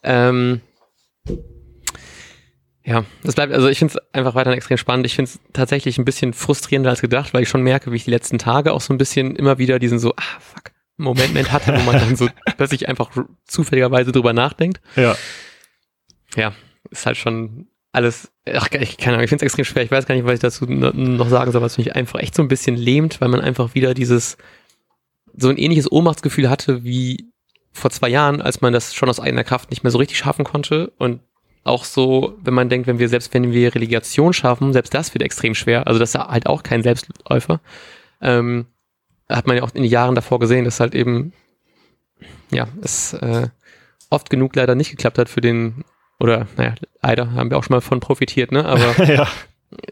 Ähm, 0.03 0.61
ja, 2.87 3.05
das 3.23 3.35
bleibt, 3.35 3.53
also 3.53 3.69
ich 3.69 3.79
finde 3.79 3.95
es 3.95 4.15
einfach 4.15 4.35
weiterhin 4.35 4.59
extrem 4.59 4.77
spannend. 4.77 5.07
Ich 5.07 5.15
finde 5.15 5.31
es 5.31 5.41
tatsächlich 5.55 5.97
ein 5.99 6.05
bisschen 6.05 6.35
frustrierender 6.35 6.91
als 6.91 7.01
gedacht, 7.01 7.33
weil 7.33 7.43
ich 7.43 7.49
schon 7.49 7.63
merke, 7.63 7.93
wie 7.93 7.97
ich 7.97 8.05
die 8.05 8.11
letzten 8.11 8.39
Tage 8.39 8.73
auch 8.73 8.83
so 8.83 8.93
ein 8.93 8.99
bisschen 8.99 9.37
immer 9.37 9.57
wieder 9.57 9.79
diesen 9.79 9.99
so, 9.99 10.13
ah, 10.17 10.41
fuck, 10.41 10.73
Moment 10.97 11.51
hatte, 11.51 11.75
wo 11.75 11.81
man 11.83 11.99
dann 11.99 12.17
so 12.17 12.29
plötzlich 12.57 12.89
einfach 12.89 13.11
zufälligerweise 13.47 14.13
drüber 14.13 14.33
nachdenkt. 14.33 14.81
Ja. 14.97 15.17
Ja, 16.37 16.53
ist 16.91 17.07
halt 17.07 17.17
schon 17.17 17.69
alles, 17.93 18.31
ach, 18.53 18.69
ich 18.73 18.99
keine 18.99 19.15
Ahnung, 19.15 19.25
ich 19.25 19.31
finde 19.31 19.47
es 19.47 19.49
extrem 19.49 19.65
schwer. 19.65 19.85
Ich 19.85 19.91
weiß 19.91 20.07
gar 20.07 20.15
nicht, 20.15 20.27
was 20.27 20.35
ich 20.35 20.41
dazu 20.41 20.67
noch 20.67 21.29
sagen 21.29 21.53
soll, 21.53 21.63
was 21.63 21.79
mich 21.79 21.97
einfach 21.97 22.21
echt 22.21 22.35
so 22.35 22.43
ein 22.43 22.49
bisschen 22.49 22.77
lähmt, 22.77 23.21
weil 23.21 23.29
man 23.29 23.41
einfach 23.41 23.75
wieder 23.75 23.95
dieses, 23.95 24.37
so 25.37 25.49
ein 25.49 25.57
ähnliches 25.57 25.91
Ohnmachtsgefühl 25.91 26.51
hatte 26.51 26.85
wie 26.85 27.33
vor 27.73 27.91
zwei 27.91 28.09
Jahren, 28.09 28.41
als 28.41 28.61
man 28.61 28.73
das 28.73 28.95
schon 28.95 29.09
aus 29.09 29.21
eigener 29.21 29.45
Kraft 29.45 29.71
nicht 29.71 29.83
mehr 29.83 29.91
so 29.91 29.99
richtig 29.99 30.19
schaffen 30.19 30.45
konnte 30.45 30.93
und 30.99 31.21
auch 31.65 31.85
so, 31.85 32.37
wenn 32.43 32.55
man 32.55 32.69
denkt, 32.69 32.87
wenn 32.87 32.99
wir 32.99 33.09
selbst 33.09 33.33
wenn 33.33 33.53
wir 33.53 33.75
Relegation 33.75 34.33
schaffen, 34.33 34.73
selbst 34.73 34.93
das 34.93 35.15
wird 35.15 35.23
extrem 35.23 35.55
schwer. 35.55 35.87
Also 35.87 35.99
das 35.99 36.15
ist 36.15 36.21
halt 36.21 36.47
auch 36.47 36.63
kein 36.63 36.83
Selbstläufer. 36.83 37.61
Ähm, 38.21 38.67
hat 39.31 39.47
man 39.47 39.57
ja 39.57 39.63
auch 39.63 39.75
in 39.75 39.83
den 39.83 39.91
Jahren 39.91 40.15
davor 40.15 40.39
gesehen, 40.39 40.67
dass 40.67 40.81
halt 40.81 40.95
eben 40.95 41.33
ja 42.51 42.69
es 42.83 43.15
äh, 43.15 43.49
oft 44.11 44.29
genug 44.29 44.55
leider 44.55 44.75
nicht 44.75 44.91
geklappt 44.91 45.19
hat 45.19 45.31
für 45.31 45.41
den 45.41 45.85
oder, 46.21 46.47
naja, 46.57 46.75
leider 47.03 47.33
haben 47.33 47.51
wir 47.51 47.59
auch 47.59 47.65
schon 47.65 47.75
mal 47.75 47.81
von 47.81 48.01
profitiert, 48.01 48.53
ne? 48.53 48.65
Aber 48.65 49.05
ja. 49.13 49.27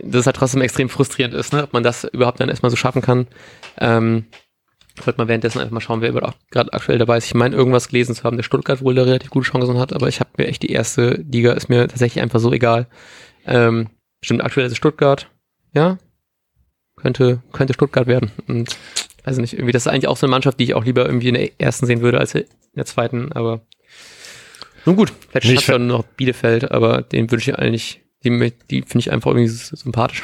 das 0.02 0.20
ist 0.20 0.26
halt 0.26 0.36
trotzdem 0.36 0.62
extrem 0.62 0.88
frustrierend 0.88 1.34
ist, 1.34 1.52
ne? 1.52 1.64
Ob 1.64 1.72
man 1.72 1.82
das 1.82 2.04
überhaupt 2.04 2.40
dann 2.40 2.48
erstmal 2.48 2.70
so 2.70 2.76
schaffen 2.76 3.02
kann. 3.02 3.26
Ähm, 3.78 4.26
wollte 5.06 5.20
mal 5.20 5.28
währenddessen 5.28 5.60
einfach 5.60 5.72
mal 5.72 5.80
schauen, 5.80 6.00
wer 6.00 6.12
gerade 6.12 6.72
aktuell 6.72 6.98
dabei 6.98 7.18
ist. 7.18 7.26
Ich 7.26 7.34
meine, 7.34 7.56
irgendwas 7.56 7.88
gelesen 7.88 8.14
zu 8.14 8.24
haben, 8.24 8.36
der 8.36 8.44
Stuttgart 8.44 8.82
wohl 8.82 8.94
da 8.94 9.02
relativ 9.02 9.30
gute 9.30 9.50
Chancen 9.50 9.78
hat, 9.78 9.92
aber 9.92 10.08
ich 10.08 10.20
habe 10.20 10.30
mir 10.36 10.46
echt 10.46 10.62
die 10.62 10.72
erste 10.72 11.24
Liga, 11.30 11.52
ist 11.52 11.68
mir 11.68 11.88
tatsächlich 11.88 12.22
einfach 12.22 12.40
so 12.40 12.52
egal. 12.52 12.86
Ähm, 13.46 13.88
stimmt, 14.22 14.42
aktuell 14.42 14.66
ist 14.66 14.72
es 14.72 14.78
Stuttgart, 14.78 15.28
ja. 15.74 15.98
Könnte, 16.96 17.42
könnte 17.52 17.74
Stuttgart 17.74 18.06
werden. 18.06 18.30
Und 18.46 18.76
weiß 19.24 19.38
nicht, 19.38 19.54
irgendwie, 19.54 19.72
das 19.72 19.86
ist 19.86 19.92
eigentlich 19.92 20.08
auch 20.08 20.16
so 20.16 20.26
eine 20.26 20.32
Mannschaft, 20.32 20.60
die 20.60 20.64
ich 20.64 20.74
auch 20.74 20.84
lieber 20.84 21.06
irgendwie 21.06 21.28
in 21.28 21.34
der 21.34 21.60
ersten 21.60 21.86
sehen 21.86 22.00
würde 22.00 22.18
als 22.18 22.34
in 22.34 22.44
der 22.74 22.84
zweiten, 22.84 23.32
aber 23.32 23.62
nun 24.84 24.96
gut, 24.96 25.12
vielleicht 25.30 25.46
schafft 25.46 25.68
er 25.68 25.78
noch 25.78 26.04
Bielefeld, 26.04 26.70
aber 26.70 27.02
den 27.02 27.30
würde 27.30 27.42
ich 27.42 27.56
eigentlich, 27.56 28.00
die, 28.24 28.52
die 28.70 28.82
finde 28.82 28.98
ich 29.00 29.12
einfach 29.12 29.30
irgendwie 29.30 29.48
sympathisch. 29.48 30.22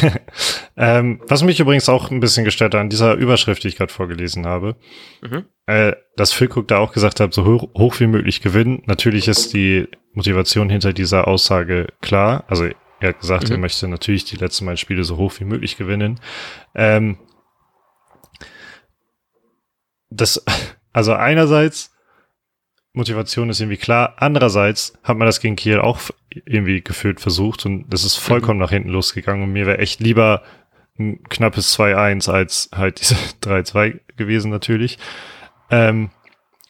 ähm, 0.76 1.20
was 1.26 1.42
mich 1.42 1.60
übrigens 1.60 1.88
auch 1.88 2.10
ein 2.10 2.20
bisschen 2.20 2.44
gestört 2.44 2.74
hat 2.74 2.80
an 2.80 2.90
dieser 2.90 3.14
Überschrift, 3.14 3.64
die 3.64 3.68
ich 3.68 3.76
gerade 3.76 3.92
vorgelesen 3.92 4.46
habe, 4.46 4.76
mhm. 5.22 5.44
äh, 5.66 5.94
dass 6.16 6.32
Füllkrug 6.32 6.68
da 6.68 6.78
auch 6.78 6.92
gesagt 6.92 7.20
hat, 7.20 7.32
so 7.32 7.44
hoch, 7.44 7.68
hoch 7.76 7.98
wie 8.00 8.06
möglich 8.06 8.42
gewinnen. 8.42 8.82
Natürlich 8.86 9.28
ist 9.28 9.54
die 9.54 9.88
Motivation 10.12 10.68
hinter 10.68 10.92
dieser 10.92 11.28
Aussage 11.28 11.88
klar. 12.00 12.44
Also 12.48 12.68
er 13.00 13.08
hat 13.08 13.20
gesagt, 13.20 13.48
mhm. 13.48 13.56
er 13.56 13.58
möchte 13.58 13.88
natürlich 13.88 14.24
die 14.24 14.36
letzten 14.36 14.66
beiden 14.66 14.76
Spiele 14.76 15.04
so 15.04 15.16
hoch 15.16 15.32
wie 15.38 15.44
möglich 15.44 15.76
gewinnen. 15.76 16.20
Ähm, 16.74 17.16
das, 20.10 20.44
also 20.92 21.14
einerseits 21.14 21.92
Motivation 22.92 23.50
ist 23.50 23.60
irgendwie 23.60 23.76
klar. 23.76 24.14
Andererseits 24.16 24.94
hat 25.04 25.16
man 25.16 25.26
das 25.26 25.40
gegen 25.40 25.56
Kiel 25.56 25.78
auch 25.78 26.00
irgendwie 26.30 26.82
gefühlt 26.82 27.20
versucht 27.20 27.66
und 27.66 27.88
das 27.92 28.04
ist 28.04 28.16
vollkommen 28.16 28.58
mhm. 28.58 28.62
nach 28.62 28.70
hinten 28.70 28.88
losgegangen 28.88 29.44
und 29.44 29.52
mir 29.52 29.66
wäre 29.66 29.78
echt 29.78 30.00
lieber 30.00 30.42
ein 30.98 31.22
knappes 31.24 31.78
2-1 31.78 32.30
als 32.30 32.70
halt 32.74 33.00
diese 33.00 33.14
3-2 33.42 34.00
gewesen 34.16 34.50
natürlich. 34.50 34.98
Ähm, 35.70 36.10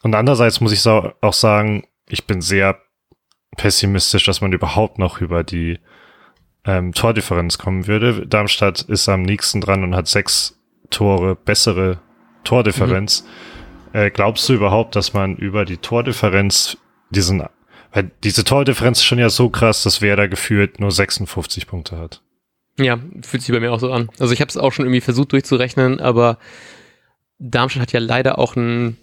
und 0.02 0.14
andererseits 0.14 0.61
muss 0.61 0.72
ich 0.72 0.87
auch 0.87 1.33
sagen, 1.33 1.85
ich 2.09 2.26
bin 2.26 2.40
sehr 2.40 2.78
pessimistisch, 3.56 4.24
dass 4.24 4.40
man 4.40 4.52
überhaupt 4.52 4.98
noch 4.98 5.20
über 5.20 5.44
die 5.44 5.78
ähm, 6.64 6.92
Tordifferenz 6.92 7.59
kommen 7.59 7.87
würde. 7.87 8.26
Darmstadt 8.26 8.83
ist 8.83 9.09
am 9.09 9.22
nächsten 9.22 9.61
dran 9.61 9.85
und 9.85 9.94
hat 9.94 10.06
sechs 10.06 10.59
Tore 10.90 11.35
bessere 11.37 12.00
Tordifferenz. 12.44 13.22
Mhm. 13.22 13.28
Äh, 13.92 14.11
glaubst 14.11 14.48
du 14.48 14.53
überhaupt, 14.53 14.96
dass 14.96 15.14
man 15.14 15.37
über 15.37 15.64
die 15.64 15.79
Tordifferenz 15.79 16.76
diesen, 17.11 17.44
weil 17.92 18.11
diese 18.22 18.44
Tordifferenz 18.44 18.98
ist 18.98 19.05
schon 19.05 19.18
ja 19.18 19.31
so 19.31 19.48
krass, 19.50 19.83
dass 19.83 20.00
wer 20.00 20.16
da 20.16 20.26
gefühlt 20.26 20.79
nur 20.81 20.92
56 20.92 21.66
Punkte 21.66 21.98
hat? 21.98 22.22
Ja, 22.79 22.98
fühlt 23.22 23.42
sich 23.42 23.53
bei 23.53 23.61
mir 23.61 23.72
auch 23.72 23.81
so 23.81 23.92
an. 23.92 24.11
Also 24.18 24.33
ich 24.33 24.40
habe 24.40 24.48
es 24.48 24.57
auch 24.57 24.72
schon 24.72 24.87
irgendwie 24.87 25.00
versucht 25.00 25.33
durchzurechnen, 25.33 26.00
aber 26.00 26.38
Darmstadt 27.38 27.83
hat 27.83 27.92
ja 27.92 28.00
leider 28.00 28.38
auch 28.38 28.55
ein 28.57 28.96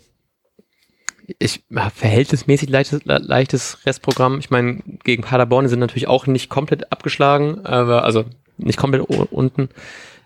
ich, 1.39 1.63
verhältnismäßig 1.69 2.69
leichtes, 2.69 3.01
leichtes 3.03 3.85
Restprogramm. 3.85 4.39
Ich 4.39 4.49
meine, 4.49 4.81
gegen 5.03 5.23
Paderborn 5.23 5.67
sind 5.67 5.79
natürlich 5.79 6.07
auch 6.07 6.25
nicht 6.25 6.49
komplett 6.49 6.91
abgeschlagen, 6.91 7.65
aber 7.65 8.03
also 8.03 8.25
nicht 8.57 8.77
komplett 8.77 9.01
unten. 9.01 9.69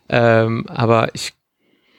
Ähm, 0.10 0.67
aber 0.67 1.10
ich 1.13 1.34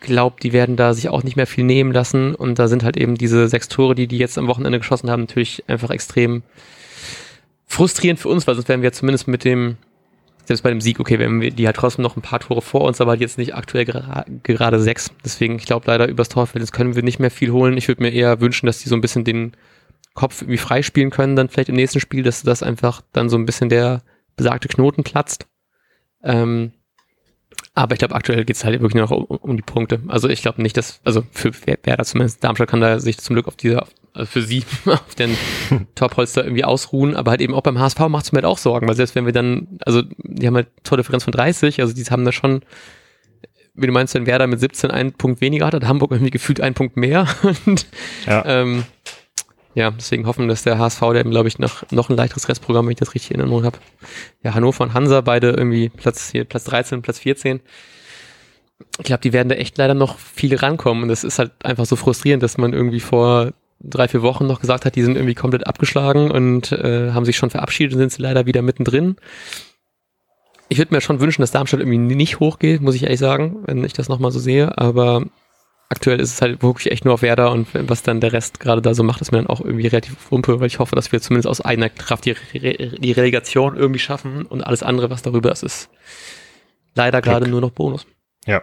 glaube, 0.03 0.37
die 0.43 0.53
werden 0.53 0.77
da 0.77 0.93
sich 0.95 1.09
auch 1.09 1.23
nicht 1.23 1.37
mehr 1.37 1.47
viel 1.47 1.65
nehmen 1.65 1.93
lassen. 1.93 2.35
Und 2.35 2.59
da 2.59 2.69
sind 2.69 2.85
halt 2.85 2.97
eben 2.97 3.15
diese 3.17 3.49
sechs 3.49 3.69
Tore, 3.69 3.95
die 3.95 4.07
die 4.07 4.19
jetzt 4.19 4.38
am 4.38 4.49
Wochenende 4.49 4.79
geschossen 4.79 5.11
haben, 5.11 5.23
natürlich 5.23 5.65
einfach 5.69 5.91
extrem 5.91 6.43
frustrierend 7.67 8.21
für 8.21 8.29
uns, 8.29 8.47
weil 8.47 8.55
sonst 8.55 8.69
wären 8.69 8.83
wir 8.83 8.93
zumindest 8.93 9.29
mit 9.29 9.45
dem, 9.45 9.79
selbst 10.45 10.62
bei 10.62 10.69
dem 10.69 10.83
Sieg, 10.83 11.01
okay, 11.01 11.19
wenn 11.19 11.41
wir 11.41 11.51
die 11.51 11.65
halt 11.67 11.77
trotzdem 11.77 12.03
noch 12.03 12.17
ein 12.17 12.23
paar 12.23 12.41
Tore 12.41 12.61
vor 12.61 12.83
uns, 12.83 13.01
aber 13.01 13.17
jetzt 13.17 13.38
nicht 13.38 13.55
aktuell 13.55 13.87
gera 13.87 14.27
gerade 14.43 14.79
sechs. 14.79 15.11
Deswegen, 15.25 15.57
ich 15.57 15.65
glaube 15.65 15.87
leider 15.87 16.07
übers 16.07 16.29
Torverhältnis 16.29 16.73
können 16.73 16.95
wir 16.95 17.03
nicht 17.03 17.19
mehr 17.19 17.31
viel 17.31 17.51
holen. 17.51 17.79
Ich 17.79 17.88
würde 17.88 18.03
mir 18.03 18.12
eher 18.12 18.41
wünschen, 18.41 18.67
dass 18.67 18.81
die 18.81 18.91
so 18.91 18.95
ein 18.95 19.01
bisschen 19.01 19.25
den 19.25 19.53
Kopf 20.15 20.43
irgendwie 20.43 20.59
freispielen 20.59 21.11
können, 21.11 21.37
dann 21.37 21.49
vielleicht 21.49 21.71
im 21.71 21.77
nächsten 21.77 22.01
Spiel, 22.01 22.23
dass 22.23 22.43
das 22.43 22.62
einfach 22.62 23.01
dann 23.12 23.31
so 23.31 23.38
ein 23.38 23.47
bisschen 23.47 23.71
der 23.71 24.03
besagte 24.37 24.69
Knoten 24.69 25.05
platzt. 25.05 25.47
Ähm, 26.23 26.73
aber 27.75 27.95
ich 27.95 27.99
glaube, 27.99 28.15
aktuell 28.15 28.45
geht 28.45 28.57
es 28.57 28.65
halt 28.65 28.81
wirklich 28.81 28.95
nur 28.95 29.05
noch 29.05 29.11
um, 29.11 29.25
um, 29.25 29.57
die 29.57 29.63
Punkte. 29.63 30.01
Also 30.09 30.29
ich 30.29 30.43
glaube 30.43 30.61
nicht, 30.61 30.77
dass, 30.77 31.01
also 31.05 31.23
für 31.33 31.53
Werder 31.85 32.05
zumindest, 32.05 32.45
Darmstadt 32.45 32.69
kann 32.69 32.81
da 32.81 32.99
sich 33.01 33.19
zum 33.19 33.35
Glück 33.35 33.49
auf 33.49 33.57
diese 33.57 33.83
also 34.15 34.27
für 34.27 34.43
sie 34.43 34.65
auf 34.87 35.15
den 35.15 35.37
Top-Holster 35.95 36.45
irgendwie 36.45 36.65
ausruhen, 36.65 37.17
aber 37.17 37.31
halt 37.31 37.41
eben 37.41 37.55
auch 37.55 37.63
beim 37.63 37.79
HSV 37.79 37.99
macht 38.09 38.25
es 38.27 38.33
mir 38.33 38.39
halt 38.39 38.45
auch 38.45 38.59
Sorgen, 38.59 38.89
weil 38.89 38.95
selbst 38.97 39.15
wenn 39.15 39.25
wir 39.25 39.33
dann, 39.33 39.79
also 39.87 40.03
die 40.19 40.47
haben 40.47 40.55
halt 40.57 40.69
Tordifferenz 40.85 41.25
von 41.25 41.33
30, 41.33 41.81
also 41.81 41.95
die 41.95 42.05
haben 42.05 42.25
da 42.27 42.33
schon, 42.33 42.63
wie 43.75 43.87
du 43.87 43.93
meinst, 43.93 44.15
wenn 44.15 44.27
Werder 44.27 44.47
mit 44.47 44.61
17 44.61 44.91
einen 44.91 45.13
Punkt 45.13 45.41
weniger 45.41 45.65
hat, 45.67 45.75
hat 45.75 45.85
Hamburg 45.87 46.11
irgendwie 46.11 46.31
gefühlt 46.31 46.61
einen 46.61 46.75
Punkt 46.75 46.99
mehr 46.99 47.27
und 47.67 47.87
Ja. 48.27 48.45
ähm, 48.45 48.85
ja, 49.75 49.91
deswegen 49.91 50.27
hoffen, 50.27 50.49
dass 50.49 50.63
der 50.63 50.79
HSV, 50.79 51.01
der 51.13 51.25
glaube 51.25 51.49
ich 51.49 51.59
noch, 51.59 51.91
noch 51.91 52.11
ein 52.11 52.17
leichteres 52.17 52.49
Restprogramm, 52.49 52.87
wenn 52.87 52.93
ich 52.93 52.99
das 52.99 53.15
richtig 53.15 53.33
in 53.33 53.41
Erinnerung 53.41 53.65
habe. 53.65 53.79
Ja, 54.43 54.55
Hannover 54.55 54.85
und 54.85 54.95
Hansa, 54.95 55.21
beide 55.23 55.51
irgendwie 55.51 55.89
Platz 55.89 56.31
hier, 56.31 56.45
Platz 56.45 56.65
13, 56.65 57.03
Platz 57.03 57.21
14. 57.21 57.61
Ich 58.99 59.05
glaube, 59.05 59.23
die 59.23 59.33
werden 59.33 59.49
da 59.49 59.55
echt 59.55 59.79
leider 59.79 59.95
noch 59.95 60.19
viel 60.19 60.57
rankommen. 60.57 61.05
Und 61.05 61.09
das 61.09 61.25
ist 61.25 61.39
halt 61.39 61.53
einfach 61.65 61.87
so 61.87 61.97
frustrierend, 61.97 62.43
dass 62.43 62.59
man 62.59 62.73
irgendwie 62.73 63.01
vor 63.01 63.53
drei, 63.81 64.09
vier 64.09 64.23
Wochen 64.23 64.47
noch 64.47 64.61
gesagt 64.61 64.85
hat, 64.85 64.97
die 64.97 65.03
sind 65.03 65.17
irgendwie 65.17 65.35
komplett 65.35 65.67
abgeschlagen 65.67 66.31
und 66.31 66.73
äh, 66.73 67.13
haben 67.13 67.25
sich 67.25 67.37
schon 67.37 67.51
verabschiedet 67.51 67.95
und 67.95 67.99
sind 67.99 68.19
leider 68.19 68.47
wieder 68.47 68.63
mittendrin. 68.63 69.17
Ich 70.69 70.79
würde 70.79 70.95
mir 70.95 71.01
schon 71.01 71.21
wünschen, 71.21 71.43
dass 71.43 71.51
Darmstadt 71.51 71.81
irgendwie 71.81 71.99
nicht 71.99 72.41
hochgeht, 72.41 72.81
muss 72.81 72.95
ich 72.95 73.03
ehrlich 73.03 73.19
sagen, 73.19 73.63
wenn 73.67 73.85
ich 73.85 73.93
das 73.93 74.09
nochmal 74.09 74.31
so 74.31 74.39
sehe. 74.39 74.77
Aber 74.79 75.25
aktuell 75.92 76.20
ist 76.20 76.33
es 76.33 76.42
halt 76.42 76.62
wirklich 76.62 76.90
echt 76.90 77.05
nur 77.05 77.14
auf 77.14 77.22
Werder 77.22 77.52
und 77.52 77.68
was 77.72 78.02
dann 78.02 78.20
der 78.20 78.33
Rest 78.33 78.61
gerade 78.61 78.81
da 78.81 78.94
so 78.94 79.02
macht, 79.02 79.20
ist 79.20 79.31
mir 79.31 79.38
dann 79.38 79.46
auch 79.46 79.61
irgendwie 79.61 79.87
relativ 79.87 80.16
wumpe, 80.31 80.59
weil 80.59 80.66
ich 80.66 80.78
hoffe, 80.78 80.96
dass 80.96 81.12
wir 81.12 81.20
zumindest 81.20 81.46
aus 81.46 81.61
eigener 81.61 81.90
Kraft 81.90 82.24
die, 82.24 82.31
Re 82.31 82.96
die 82.98 83.12
Relegation 83.12 83.76
irgendwie 83.76 84.00
schaffen 84.00 84.46
und 84.46 84.62
alles 84.62 84.83
andere, 84.83 85.11
was 85.11 85.20
darüber 85.20 85.52
ist, 85.52 85.62
ist 85.62 85.90
leider 86.94 87.20
gerade 87.20 87.46
nur 87.46 87.61
noch 87.61 87.70
Bonus. 87.70 88.07
Ja, 88.46 88.62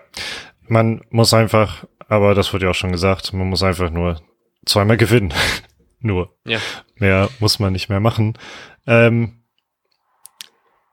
man 0.67 1.01
muss 1.11 1.33
einfach, 1.33 1.85
aber 2.07 2.33
das 2.33 2.51
wurde 2.51 2.65
ja 2.65 2.71
auch 2.71 2.75
schon 2.75 2.91
gesagt, 2.91 3.31
man 3.31 3.47
muss 3.47 3.61
einfach 3.61 3.91
nur 3.91 4.19
zweimal 4.65 4.97
gewinnen. 4.97 5.33
nur. 5.99 6.35
Ja. 6.45 6.59
Mehr 6.95 7.29
muss 7.39 7.59
man 7.59 7.73
nicht 7.73 7.89
mehr 7.89 7.99
machen. 7.99 8.37
Ähm, 8.87 9.43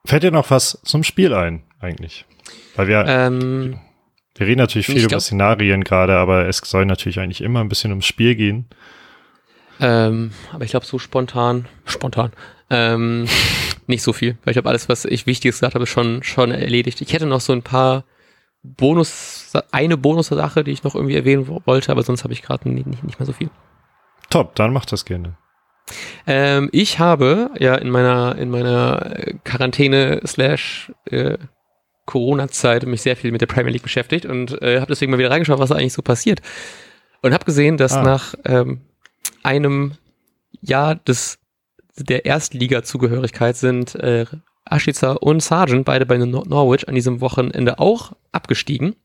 fällt 0.05 0.23
dir 0.23 0.31
noch 0.31 0.51
was 0.51 0.79
zum 0.83 1.03
Spiel 1.03 1.33
ein, 1.33 1.63
eigentlich? 1.79 2.25
Weil 2.75 2.87
wir, 2.87 3.05
Ähm, 3.07 3.79
wir 4.37 4.47
reden 4.47 4.59
natürlich 4.59 4.85
viel 4.87 4.97
ich 4.97 5.03
über 5.03 5.09
glaub- 5.09 5.21
Szenarien 5.21 5.83
gerade, 5.83 6.15
aber 6.17 6.47
es 6.47 6.57
soll 6.57 6.85
natürlich 6.85 7.19
eigentlich 7.19 7.41
immer 7.41 7.59
ein 7.61 7.69
bisschen 7.69 7.91
ums 7.91 8.05
Spiel 8.05 8.35
gehen. 8.35 8.65
ähm, 9.79 10.31
aber 10.51 10.63
ich 10.65 10.71
glaube, 10.71 10.85
so 10.85 10.97
spontan, 10.99 11.67
spontan, 11.85 12.31
ähm, 12.69 13.27
nicht 13.87 14.01
so 14.03 14.11
viel, 14.13 14.37
weil 14.43 14.51
ich 14.51 14.55
glaube, 14.55 14.69
alles, 14.69 14.89
was 14.89 15.05
ich 15.05 15.25
Wichtiges 15.25 15.57
gesagt 15.57 15.75
habe, 15.75 15.85
schon, 15.87 16.23
schon 16.23 16.51
erledigt. 16.51 17.01
Ich 17.01 17.13
hätte 17.13 17.25
noch 17.25 17.41
so 17.41 17.53
ein 17.53 17.61
paar 17.63 18.03
Bonus, 18.63 19.53
eine 19.71 19.95
Bonus-Sache, 19.97 20.63
die 20.63 20.71
ich 20.71 20.83
noch 20.83 20.95
irgendwie 20.95 21.15
erwähnen 21.15 21.47
wo- 21.47 21.61
wollte, 21.65 21.91
aber 21.91 22.03
sonst 22.03 22.23
habe 22.23 22.33
ich 22.33 22.41
gerade 22.41 22.67
nicht, 22.69 22.87
nicht, 22.87 23.03
nicht 23.03 23.19
mehr 23.19 23.25
so 23.25 23.33
viel. 23.33 23.49
Top, 24.29 24.55
dann 24.55 24.73
macht 24.73 24.91
das 24.91 25.05
gerne. 25.05 25.37
Ähm, 26.25 26.67
ich 26.73 26.99
habe 26.99 27.51
ja 27.59 27.75
in 27.75 27.89
meiner 27.89 28.35
in 28.37 28.49
meiner 28.49 29.15
äh, 29.27 29.33
Quarantäne 29.45 30.19
slash 30.25 30.91
äh, 31.05 31.37
Corona-Zeit 32.07 32.87
mich 32.87 33.03
sehr 33.03 33.15
viel 33.15 33.31
mit 33.31 33.41
der 33.41 33.45
Premier 33.45 33.71
League 33.71 33.83
beschäftigt 33.83 34.25
und 34.25 34.59
äh, 34.63 34.79
habe 34.79 34.87
deswegen 34.91 35.11
mal 35.11 35.19
wieder 35.19 35.29
reingeschaut, 35.29 35.59
was 35.59 35.69
da 35.69 35.75
eigentlich 35.75 35.93
so 35.93 36.01
passiert. 36.01 36.41
Und 37.21 37.33
habe 37.33 37.45
gesehen, 37.45 37.77
dass 37.77 37.93
Ah. 37.93 38.01
nach 38.01 38.33
ähm, 38.45 38.81
einem 39.43 39.91
Jahr 40.61 40.95
des 40.95 41.37
der 41.99 42.25
Erstliga-Zugehörigkeit 42.25 43.55
sind 43.57 43.95
äh, 43.95 44.25
Ashica 44.65 45.13
und 45.13 45.41
Sargent, 45.41 45.85
beide 45.85 46.05
bei 46.05 46.17
Nor 46.17 46.47
Norwich, 46.47 46.87
an 46.87 46.95
diesem 46.95 47.21
Wochenende 47.21 47.79
auch 47.79 48.13
abgestiegen, 48.31 48.95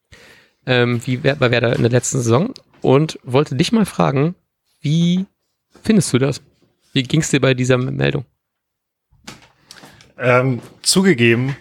ähm, 0.66 1.00
wie 1.06 1.22
wer- 1.22 1.36
bei 1.36 1.50
Werder 1.50 1.74
in 1.76 1.82
der 1.82 1.90
letzten 1.90 2.18
Saison. 2.18 2.52
Und 2.82 3.18
wollte 3.22 3.54
dich 3.54 3.72
mal 3.72 3.86
fragen, 3.86 4.34
wie 4.80 5.24
findest 5.82 6.12
du 6.12 6.18
das? 6.18 6.42
Wie 6.92 7.02
ging 7.02 7.20
es 7.20 7.30
dir 7.30 7.40
bei 7.40 7.54
dieser 7.54 7.78
Meldung? 7.78 8.24
Ähm, 10.18 10.60
zugegeben, 10.82 11.56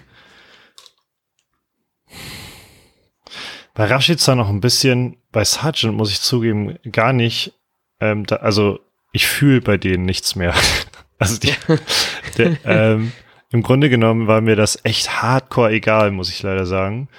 bei 3.73 3.86
Rashica 3.86 4.36
noch 4.36 4.49
ein 4.49 4.62
bisschen, 4.62 5.17
bei 5.31 5.43
Sargent 5.43 5.95
muss 5.95 6.12
ich 6.12 6.21
zugeben, 6.21 6.77
gar 6.91 7.13
nicht, 7.13 7.53
ähm, 7.99 8.25
da, 8.25 8.38
also 8.38 8.79
ich 9.12 9.27
fühle 9.27 9.62
bei 9.62 9.77
denen 9.77 10.05
nichts 10.05 10.36
mehr. 10.36 10.53
also 11.19 11.39
die, 11.39 11.53
der, 12.38 12.57
ähm, 12.65 13.12
im 13.51 13.63
Grunde 13.63 13.89
genommen 13.89 14.27
war 14.27 14.41
mir 14.41 14.55
das 14.55 14.79
echt 14.84 15.21
hardcore 15.21 15.71
egal, 15.71 16.12
muss 16.12 16.29
ich 16.29 16.41
leider 16.41 16.65
sagen. 16.65 17.10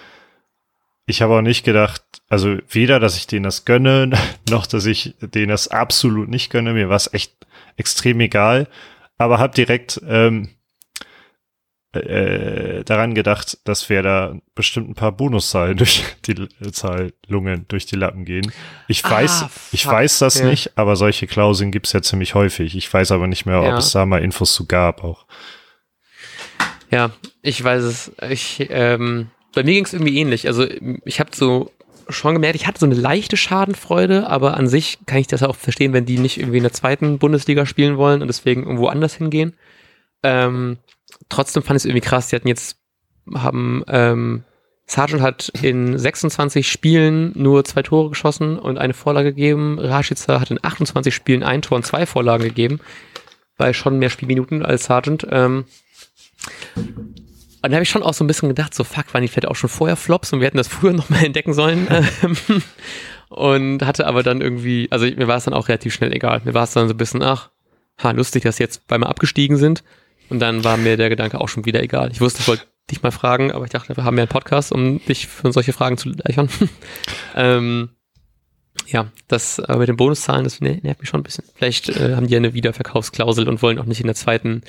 Ich 1.07 1.21
habe 1.21 1.35
auch 1.35 1.43
nicht 1.43 1.65
gedacht, 1.65 2.03
also 2.29 2.59
weder, 2.71 3.01
dass 3.01 3.17
ich 3.17 3.27
denen 3.27 3.43
das 3.45 3.65
gönne, 3.65 4.11
noch, 4.51 4.67
dass 4.67 4.87
ich 4.87 5.15
denen 5.21 5.49
das 5.49 5.69
absolut 5.69 6.29
nicht 6.29 6.51
gönne. 6.51 6.73
Mir 6.73 6.89
war 6.89 6.97
es 6.97 7.13
echt 7.13 7.35
extrem 7.77 8.21
egal, 8.21 8.69
aber 9.19 9.39
habe 9.39 9.55
direkt 9.55 10.01
ähm, 10.07 10.51
äh, 11.95 12.85
daran 12.85 13.15
gedacht, 13.15 13.59
dass 13.65 13.89
wir 13.89 14.03
da 14.03 14.37
bestimmt 14.55 14.89
ein 14.89 14.95
paar 14.95 15.13
Bonuszahlen 15.13 15.77
durch 15.77 16.05
die 16.27 16.49
Zahlungen 16.73 17.67
durch 17.69 17.87
die 17.87 17.97
Lappen 17.97 18.25
gehen. 18.25 18.51
Ich 18.89 19.05
Ah, 19.05 19.11
weiß, 19.11 19.45
ich 19.73 19.85
fuck, 19.85 19.93
weiß 19.93 20.19
das 20.21 20.39
ja. 20.39 20.47
nicht, 20.47 20.77
aber 20.79 20.97
solche 20.97 21.27
Klauseln 21.27 21.71
gibt's 21.71 21.93
ja 21.93 22.01
ziemlich 22.03 22.35
häufig. 22.35 22.77
Ich 22.77 22.93
weiß 22.93 23.13
aber 23.13 23.27
nicht 23.27 23.45
mehr, 23.47 23.59
ob 23.61 23.67
Ja. 23.67 23.77
es 23.79 23.93
da 23.93 24.07
mal 24.07 24.23
Infos 24.23 24.55
zu 24.55 24.67
gab 24.67 25.05
auch. 25.05 25.27
Ja, 26.91 27.11
ich 27.43 27.63
weiß 27.63 27.83
es. 27.85 28.13
Ich, 28.29 28.67
ähm, 28.71 29.29
bei 29.55 29.63
mir 29.63 29.73
ging 29.75 29.85
es 29.85 29.93
irgendwie 29.93 30.19
ähnlich. 30.19 30.47
Also 30.47 30.67
ich 31.05 31.21
habe 31.21 31.31
so 31.35 31.71
schon 32.09 32.35
gemerkt, 32.35 32.57
ich 32.57 32.67
hatte 32.67 32.81
so 32.81 32.87
eine 32.87 32.95
leichte 32.95 33.37
Schadenfreude, 33.37 34.27
aber 34.29 34.57
an 34.57 34.69
sich 34.69 34.99
kann 35.07 35.19
ich 35.19 35.27
das 35.29 35.43
auch 35.43 35.57
verstehen, 35.57 35.93
wenn 35.93 36.05
die 36.05 36.19
nicht 36.19 36.39
irgendwie 36.39 36.59
in 36.59 36.63
der 36.65 36.73
zweiten 36.73 37.19
Bundesliga 37.19 37.65
spielen 37.65 37.97
wollen 37.97 38.21
und 38.23 38.29
deswegen 38.29 38.63
irgendwo 38.65 38.89
anders 38.89 39.15
hingehen. 39.15 39.55
Ähm, 40.23 40.79
trotzdem 41.29 41.63
fand 41.63 41.77
ich 41.77 41.83
es 41.83 41.85
irgendwie 41.87 42.07
krass. 42.07 42.29
Die 42.29 42.37
hatten 42.37 42.49
jetzt, 42.49 42.77
haben, 43.35 43.85
ähm, 43.89 44.45
Sargent 44.87 45.23
hat 45.23 45.51
in 45.63 45.99
26 45.99 46.71
Spielen 46.71 47.33
nur 47.35 47.65
zwei 47.65 47.83
Tore 47.83 48.11
geschossen 48.11 48.59
und 48.59 48.79
eine 48.79 48.95
Vorlage 48.95 49.33
gegeben. 49.33 49.79
Rashica 49.79 50.41
hat 50.41 50.51
in 50.51 50.59
28 50.63 51.15
Spielen 51.15 51.43
ein 51.43 51.63
Tor 51.63 51.77
und 51.77 51.87
zwei 51.87 52.05
Vorlagen 52.07 52.45
gegeben. 52.45 52.81
Bei 53.57 53.73
schon 53.73 53.99
mehr 53.99 54.11
Spielminuten 54.11 54.65
als 54.65 54.85
Sargent. 54.85 55.27
Ähm, 55.31 55.65
und 56.75 57.71
da 57.71 57.77
habe 57.77 57.85
ich 57.85 57.91
schon 57.91 58.03
auch 58.03 58.15
so 58.15 58.25
ein 58.25 58.27
bisschen 58.27 58.49
gedacht, 58.49 58.75
so 58.75 58.83
fuck, 58.83 59.15
waren 59.15 59.23
die 59.23 59.29
vielleicht 59.29 59.47
auch 59.47 59.57
schon 59.57 59.71
vorher 59.71 59.97
Flops 59.97 60.33
und 60.33 60.41
wir 60.41 60.47
hätten 60.47 60.57
das 60.57 60.69
früher 60.69 60.93
noch 60.93 61.11
mal 61.11 61.25
entdecken 61.25 61.55
sollen. 61.55 61.87
Und 63.29 63.83
hatte 63.83 64.07
aber 64.07 64.23
dann 64.23 64.43
irgendwie, 64.43 64.89
also 64.91 65.07
mir 65.07 65.27
war 65.27 65.39
es 65.39 65.45
dann 65.45 65.55
auch 65.55 65.69
relativ 65.69 65.95
schnell 65.95 66.13
egal. 66.13 66.43
Mir 66.45 66.53
war 66.53 66.65
es 66.65 66.73
dann 66.73 66.87
so 66.87 66.93
ein 66.93 66.99
bisschen, 66.99 67.23
ach, 67.23 67.49
ha, 68.03 68.11
lustig, 68.11 68.43
dass 68.43 68.59
jetzt 68.59 68.87
bei 68.89 68.99
mir 68.99 69.07
abgestiegen 69.07 69.57
sind. 69.57 69.83
Und 70.29 70.41
dann 70.41 70.65
war 70.65 70.77
mir 70.77 70.97
der 70.97 71.09
Gedanke 71.09 71.41
auch 71.41 71.49
schon 71.49 71.65
wieder 71.65 71.83
egal. 71.83 72.11
Ich 72.13 72.21
wusste, 72.21 72.41
ich 72.41 72.49
wollte 72.49 72.67
dich 72.91 73.03
mal 73.03 73.11
fragen, 73.11 73.53
aber 73.53 73.65
ich 73.65 73.71
dachte, 73.71 73.97
wir 73.97 74.05
haben 74.05 74.17
ja 74.17 74.23
einen 74.23 74.29
Podcast, 74.29 74.73
um 74.73 75.05
dich 75.05 75.27
für 75.27 75.53
solche 75.53 75.73
Fragen 75.73 75.99
zu 75.99 76.09
löchern. 76.11 76.49
ähm, 77.37 77.91
ja, 78.87 79.11
das 79.29 79.61
aber 79.61 79.81
mit 79.81 79.89
den 79.89 79.97
Bonuszahlen, 79.97 80.45
das 80.45 80.61
ner- 80.61 80.83
nervt 80.83 81.01
mich 81.01 81.09
schon 81.09 81.21
ein 81.21 81.25
bisschen. 81.25 81.45
Vielleicht 81.55 81.89
äh, 81.91 82.17
haben 82.17 82.27
die 82.27 82.33
ja 82.33 82.39
eine 82.39 82.55
Wiederverkaufsklausel 82.55 83.49
und 83.49 83.63
wollen 83.63 83.79
auch 83.79 83.85
nicht 83.85 84.01
in 84.01 84.07
der 84.07 84.17
zweiten 84.17 84.63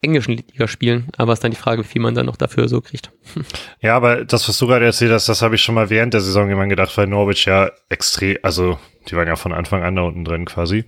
englischen 0.00 0.36
Liga 0.36 0.68
spielen, 0.68 1.08
aber 1.16 1.32
es 1.32 1.38
ist 1.38 1.44
dann 1.44 1.50
die 1.50 1.56
Frage, 1.56 1.82
wie 1.82 1.88
viel 1.88 2.02
man 2.02 2.14
dann 2.14 2.26
noch 2.26 2.36
dafür 2.36 2.68
so 2.68 2.80
kriegt. 2.80 3.10
Ja, 3.80 3.96
aber 3.96 4.24
das, 4.24 4.48
was 4.48 4.58
du 4.58 4.66
gerade 4.66 4.84
erzählt 4.84 5.12
hast, 5.12 5.28
das 5.28 5.42
habe 5.42 5.54
ich 5.56 5.62
schon 5.62 5.74
mal 5.74 5.90
während 5.90 6.14
der 6.14 6.20
Saison 6.20 6.50
immer 6.50 6.66
gedacht, 6.66 6.96
weil 6.96 7.06
Norwich 7.06 7.44
ja 7.46 7.70
extrem, 7.88 8.38
also 8.42 8.78
die 9.08 9.16
waren 9.16 9.28
ja 9.28 9.36
von 9.36 9.52
Anfang 9.52 9.82
an 9.82 9.96
da 9.96 10.02
unten 10.02 10.24
drin 10.24 10.44
quasi. 10.46 10.84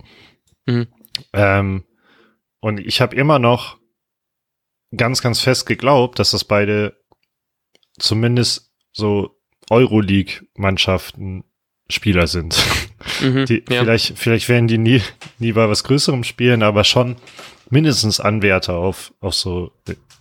Mhm. 0.65 0.87
Ähm, 1.33 1.83
und 2.59 2.79
ich 2.79 3.01
habe 3.01 3.15
immer 3.15 3.37
noch 3.39 3.77
ganz, 4.95 5.21
ganz 5.21 5.39
fest 5.39 5.65
geglaubt, 5.65 6.19
dass 6.19 6.31
das 6.31 6.43
beide 6.43 6.97
zumindest 7.99 8.71
so 8.93 9.37
Euroleague-Mannschaften 9.69 11.43
Spieler 11.89 12.27
sind. 12.27 12.57
Mhm, 13.21 13.45
Die, 13.45 13.63
ja. 13.69 13.81
vielleicht, 13.81 14.17
vielleicht 14.17 14.49
werden 14.49 14.67
die 14.67 14.77
nie, 14.77 15.01
nie 15.39 15.53
bei 15.53 15.69
was 15.69 15.83
Größerem 15.83 16.23
spielen, 16.23 16.63
aber 16.63 16.83
schon 16.83 17.15
mindestens 17.69 18.19
Anwärter 18.19 18.75
auf, 18.75 19.13
auf 19.19 19.33
so 19.33 19.71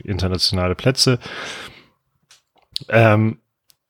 internationale 0.05 0.75
Plätze. 0.75 1.19
Ähm, 2.89 3.41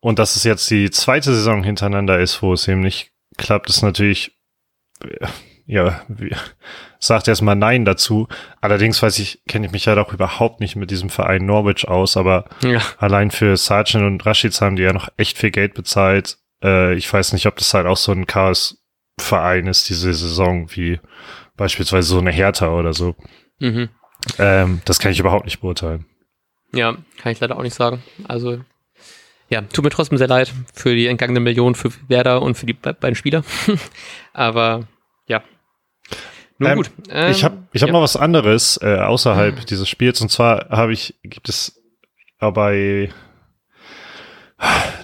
und 0.01 0.19
dass 0.19 0.37
es 0.37 0.45
jetzt 0.45 0.71
die 0.71 0.91
zweite 0.91 1.35
Saison 1.35 1.63
hintereinander 1.65 2.19
ist, 2.21 2.43
wo 2.43 2.53
es 2.53 2.69
eben 2.69 2.81
nicht 2.81 3.13
klappt, 3.37 3.69
ist 3.69 3.83
natürlich, 3.83 4.37
äh, 5.03 5.27
ja, 5.67 6.03
wie, 6.09 6.35
sagt 6.99 7.29
erstmal 7.29 7.57
Nein 7.57 7.85
dazu. 7.85 8.29
Allerdings 8.61 9.03
weiß 9.03 9.19
ich, 9.19 9.41
kenne 9.49 9.67
ich 9.67 9.73
mich 9.73 9.89
halt 9.89 9.99
auch 9.99 10.13
überhaupt 10.13 10.61
nicht 10.61 10.77
mit 10.77 10.91
diesem 10.91 11.11
Verein 11.11 11.45
Norwich 11.45 11.89
aus, 11.89 12.17
aber 12.17 12.47
ja. 12.63 12.81
allein 12.99 13.31
für 13.31 13.57
Sargent 13.57 14.05
und 14.05 14.25
Rashids 14.25 14.61
haben 14.61 14.77
die 14.77 14.83
ja 14.83 14.93
noch 14.93 15.09
echt 15.17 15.39
viel 15.39 15.51
Geld 15.51 15.75
bezahlt. 15.75 16.39
Äh, 16.63 16.95
ich 16.95 17.13
weiß 17.13 17.33
nicht, 17.33 17.47
ob 17.47 17.57
das 17.57 17.75
halt 17.75 17.87
auch 17.87 17.97
so 17.97 18.13
ein 18.13 18.27
Chaos-Verein 18.27 19.67
ist, 19.67 19.89
diese 19.89 20.15
Saison, 20.15 20.71
wie 20.75 21.01
beispielsweise 21.57 22.09
so 22.09 22.19
eine 22.19 22.33
Hertha 22.33 22.69
oder 22.69 22.93
so. 22.93 23.17
Mhm. 23.59 23.89
Ähm, 24.39 24.83
das 24.85 24.99
kann 24.99 25.13
ich 25.13 25.21
überhaupt 25.21 25.47
nicht 25.47 25.61
beurteilen. 25.61 26.07
Ja, 26.73 26.97
kann 27.19 27.33
ich 27.33 27.41
leider 27.41 27.57
auch 27.57 27.63
nicht 27.63 27.75
sagen. 27.75 28.03
Also, 28.29 28.61
ja, 29.49 29.63
tut 29.63 29.85
mir 29.85 29.91
trotzdem 29.91 30.19
sehr 30.19 30.29
leid 30.29 30.53
für 30.75 30.95
die 30.95 31.07
entgangene 31.07 31.41
Million 31.41 31.75
für 31.75 31.91
Werder 32.09 32.43
und 32.43 32.57
für 32.57 32.67
die 32.67 32.73
be 32.73 32.93
beiden 32.93 33.15
Spieler. 33.15 33.45
Aber 34.33 34.81
ja, 34.81 34.87
Nun 36.59 36.71
Ähm, 36.71 36.77
gut. 36.77 36.91
ich 37.31 37.45
habe 37.45 37.59
ich 37.73 37.83
hab 37.83 37.89
ja. 37.89 37.93
noch 37.93 38.03
was 38.03 38.17
anderes 38.17 38.79
äh, 38.83 38.97
außerhalb 38.97 39.67
dieses 39.67 39.89
Spiels 39.89 40.21
und 40.21 40.31
zwar 40.31 40.69
habe 40.71 40.93
ich, 40.93 41.15
gibt 41.23 41.49
es 41.49 41.83
bei 42.39 43.11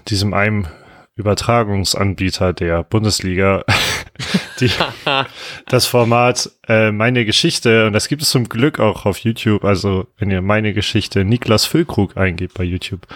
diesem 0.08 0.34
einem 0.34 0.66
Übertragungsanbieter 1.14 2.52
der 2.52 2.82
Bundesliga 2.84 3.64
die, 4.60 4.70
das 5.66 5.86
Format 5.86 6.50
äh, 6.68 6.90
Meine 6.90 7.24
Geschichte 7.24 7.86
und 7.86 7.92
das 7.92 8.08
gibt 8.08 8.22
es 8.22 8.30
zum 8.30 8.48
Glück 8.48 8.80
auch 8.80 9.04
auf 9.04 9.18
YouTube. 9.18 9.64
Also 9.64 10.06
wenn 10.16 10.30
ihr 10.30 10.40
Meine 10.42 10.72
Geschichte 10.72 11.24
Niklas 11.24 11.66
Füllkrug 11.66 12.16
eingebt 12.16 12.54
bei 12.54 12.64
YouTube, 12.64 13.06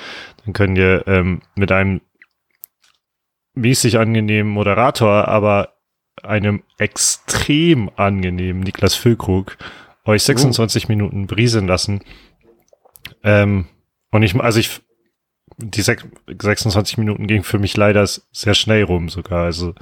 dann 0.45 0.53
könnt 0.53 0.77
ihr 0.77 1.05
ähm, 1.07 1.41
mit 1.55 1.73
einem 1.73 2.01
mäßig 3.55 3.99
angenehmen 3.99 4.53
Moderator, 4.53 5.29
aber 5.29 5.76
einem 6.23 6.63
extrem 6.79 7.91
angenehmen 7.97 8.63
Niklas 8.63 8.95
Füllkrug 8.95 9.57
euch 10.05 10.23
26 10.23 10.89
Minuten 10.89 11.27
brieseln 11.27 11.67
lassen. 11.67 12.01
Ähm, 13.23 13.67
und 14.11 14.23
ich, 14.23 14.35
also 14.41 14.61
ich, 14.61 14.81
die 15.59 15.83
sech- 15.83 16.05
26 16.41 16.99
Minuten 16.99 17.27
ging 17.27 17.43
für 17.43 17.59
mich 17.59 17.77
leider 17.77 18.07
sehr 18.33 18.55
schnell 18.55 18.85
rum 18.85 19.09
sogar. 19.09 19.45
Also 19.45 19.75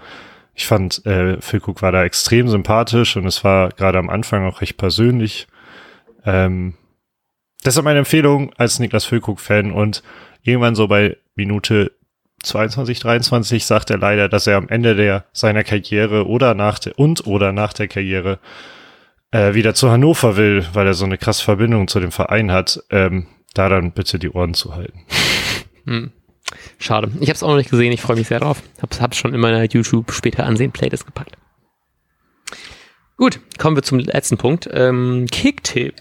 ich 0.55 0.67
fand, 0.67 1.05
äh, 1.07 1.41
Füllkrug 1.41 1.83
war 1.83 1.93
da 1.93 2.05
extrem 2.05 2.49
sympathisch 2.49 3.17
und 3.17 3.27
es 3.27 3.45
war 3.45 3.71
gerade 3.71 3.99
am 3.99 4.09
Anfang 4.11 4.47
auch 4.47 4.61
recht 4.61 4.77
persönlich. 4.77 5.47
Ähm, 6.25 6.75
deshalb 7.65 7.85
meine 7.85 7.99
Empfehlung 8.01 8.53
als 8.55 8.79
Niklas 8.79 9.05
Füllkrug-Fan 9.05 9.73
und 9.73 10.03
irgendwann 10.43 10.75
so 10.75 10.89
bei 10.89 11.17
Minute 11.35 11.93
22, 12.45 13.01
23 13.01 13.67
sagt 13.67 13.91
er 13.91 13.99
leider, 13.99 14.29
dass 14.29 14.47
er 14.47 14.57
am 14.57 14.69
Ende 14.69 14.95
der 14.95 15.25
seiner 15.33 15.65
Karriere 15.65 16.27
oder 16.27 16.55
nach 16.55 16.79
der 16.79 16.99
und 16.99 17.27
oder 17.27 17.53
nach 17.53 17.73
der 17.73 17.89
Karriere 17.89 18.39
äh, 19.31 19.55
wieder 19.55 19.75
zu 19.75 19.91
Hannover 19.91 20.37
will, 20.37 20.67
weil 20.73 20.87
er 20.87 20.95
so 20.95 21.05
eine 21.05 21.19
krasse 21.19 21.43
Verbindung 21.43 21.89
zu 21.89 22.01
dem 22.01 22.13
Verein 22.13 22.53
hat. 22.53 22.81
Ähm, 22.91 23.27
da 23.55 23.69
dann 23.69 23.93
bitte 23.93 24.19
die 24.19 24.31
Ohren 24.31 24.55
zu 24.55 24.75
halten. 24.75 25.01
Hm. 25.87 26.13
Schade. 26.79 27.11
Ich 27.21 27.29
habe 27.29 27.35
es 27.35 27.43
auch 27.43 27.49
noch 27.49 27.59
nicht 27.59 27.69
gesehen. 27.69 27.93
Ich 27.93 28.01
freue 28.01 28.17
mich 28.17 28.29
sehr 28.29 28.41
drauf. 28.41 28.63
Hab's, 28.81 29.03
hab's 29.03 29.19
schon 29.19 29.35
in 29.35 29.41
meiner 29.41 29.63
YouTube 29.65 30.13
später 30.13 30.47
ansehen 30.47 30.73
Playlist 30.73 31.05
gepackt. 31.05 31.37
Gut, 33.19 33.39
kommen 33.59 33.77
wir 33.77 33.83
zum 33.83 33.99
letzten 33.99 34.39
Punkt. 34.39 34.67
Ähm, 34.73 35.27
Kicktipp. 35.31 35.97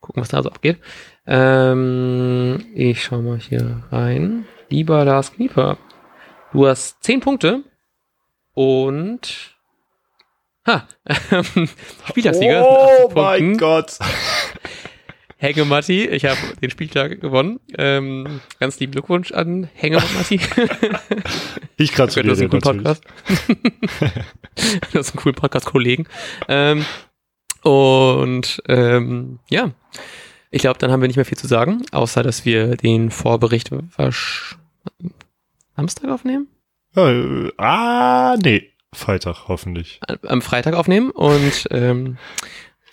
Gucken, 0.00 0.22
was 0.22 0.30
da 0.30 0.42
so 0.42 0.48
abgeht. 0.48 0.78
Ähm, 1.26 2.64
ich 2.74 3.02
schau 3.02 3.20
mal 3.20 3.38
hier 3.38 3.82
rein. 3.92 4.46
Lieber 4.68 5.04
Lars 5.04 5.32
Knieper. 5.32 5.78
Du 6.52 6.66
hast 6.66 7.02
10 7.02 7.20
Punkte 7.20 7.62
und 8.54 9.54
Ha, 10.66 10.86
Spieltagssieger. 12.08 12.62
18 12.66 13.14
Punkten. 13.14 13.56
Gott. 13.58 13.98
Henge 15.40 15.64
Matti, 15.64 16.04
ich 16.04 16.24
habe 16.24 16.36
den 16.60 16.68
Spieltag 16.70 17.20
gewonnen. 17.20 17.60
Ähm, 17.78 18.40
ganz 18.58 18.80
lieben 18.80 18.92
Glückwunsch 18.92 19.30
an 19.32 19.68
Henge 19.74 19.96
Matti. 20.16 20.40
Ich 21.80 21.92
Du 21.92 21.96
gratuliere 21.96 22.32
hast 22.32 22.40
dir 22.40 22.50
einen 22.50 22.60
coolen 22.60 22.82
natürlich. 22.82 23.00
Podcast. 23.00 23.04
du 24.92 24.98
hast 24.98 25.10
einen 25.12 25.22
coolen 25.22 25.34
Podcast-Kollegen. 25.36 26.08
Ähm, 26.48 26.84
und 27.62 28.60
ähm, 28.66 29.38
ja, 29.48 29.70
ich 30.50 30.60
glaube, 30.62 30.78
dann 30.78 30.90
haben 30.90 31.00
wir 31.00 31.08
nicht 31.08 31.16
mehr 31.16 31.24
viel 31.24 31.38
zu 31.38 31.46
sagen, 31.46 31.82
außer 31.92 32.22
dass 32.22 32.44
wir 32.44 32.76
den 32.76 33.10
Vorbericht 33.10 33.70
Samstag 35.76 36.10
aufnehmen? 36.10 36.48
Äh, 36.96 37.50
ah, 37.58 38.36
nee. 38.42 38.70
Freitag 38.94 39.48
hoffentlich. 39.48 40.00
Am- 40.08 40.18
Am 40.26 40.42
Freitag 40.42 40.74
aufnehmen 40.74 41.10
und 41.10 41.68
ähm, 41.70 42.16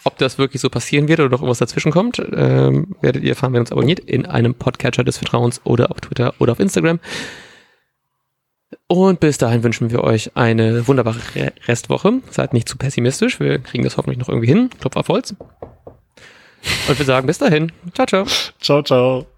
ob 0.03 0.17
das 0.17 0.37
wirklich 0.37 0.61
so 0.61 0.69
passieren 0.69 1.07
wird 1.07 1.19
oder 1.19 1.29
noch 1.29 1.39
irgendwas 1.39 1.59
dazwischen 1.59 1.91
kommt, 1.91 2.19
ähm, 2.33 2.95
werdet 3.01 3.23
ihr 3.23 3.29
erfahren, 3.29 3.53
wenn 3.53 3.59
ihr 3.59 3.61
uns 3.61 3.71
abonniert 3.71 4.01
in 4.01 4.25
einem 4.25 4.53
Podcatcher 4.53 5.03
des 5.03 5.17
Vertrauens 5.17 5.61
oder 5.63 5.89
auf 5.91 6.01
Twitter 6.01 6.33
oder 6.39 6.51
auf 6.51 6.59
Instagram. 6.59 6.99
Und 8.87 9.19
bis 9.19 9.37
dahin 9.37 9.63
wünschen 9.63 9.89
wir 9.89 10.03
euch 10.03 10.35
eine 10.35 10.87
wunderbare 10.87 11.19
Re 11.33 11.53
Restwoche. 11.67 12.21
Seid 12.29 12.53
nicht 12.53 12.69
zu 12.69 12.77
pessimistisch. 12.77 13.39
Wir 13.39 13.57
kriegen 13.59 13.83
das 13.83 13.97
hoffentlich 13.97 14.19
noch 14.19 14.29
irgendwie 14.29 14.47
hin. 14.49 14.69
Klopf 14.79 14.95
auf 14.97 15.07
Holz. 15.07 15.33
Und 16.87 16.97
wir 16.97 17.05
sagen 17.05 17.27
bis 17.27 17.37
dahin. 17.37 17.71
Ciao, 17.93 18.05
ciao. 18.05 18.25
Ciao, 18.59 18.81
ciao. 18.81 19.34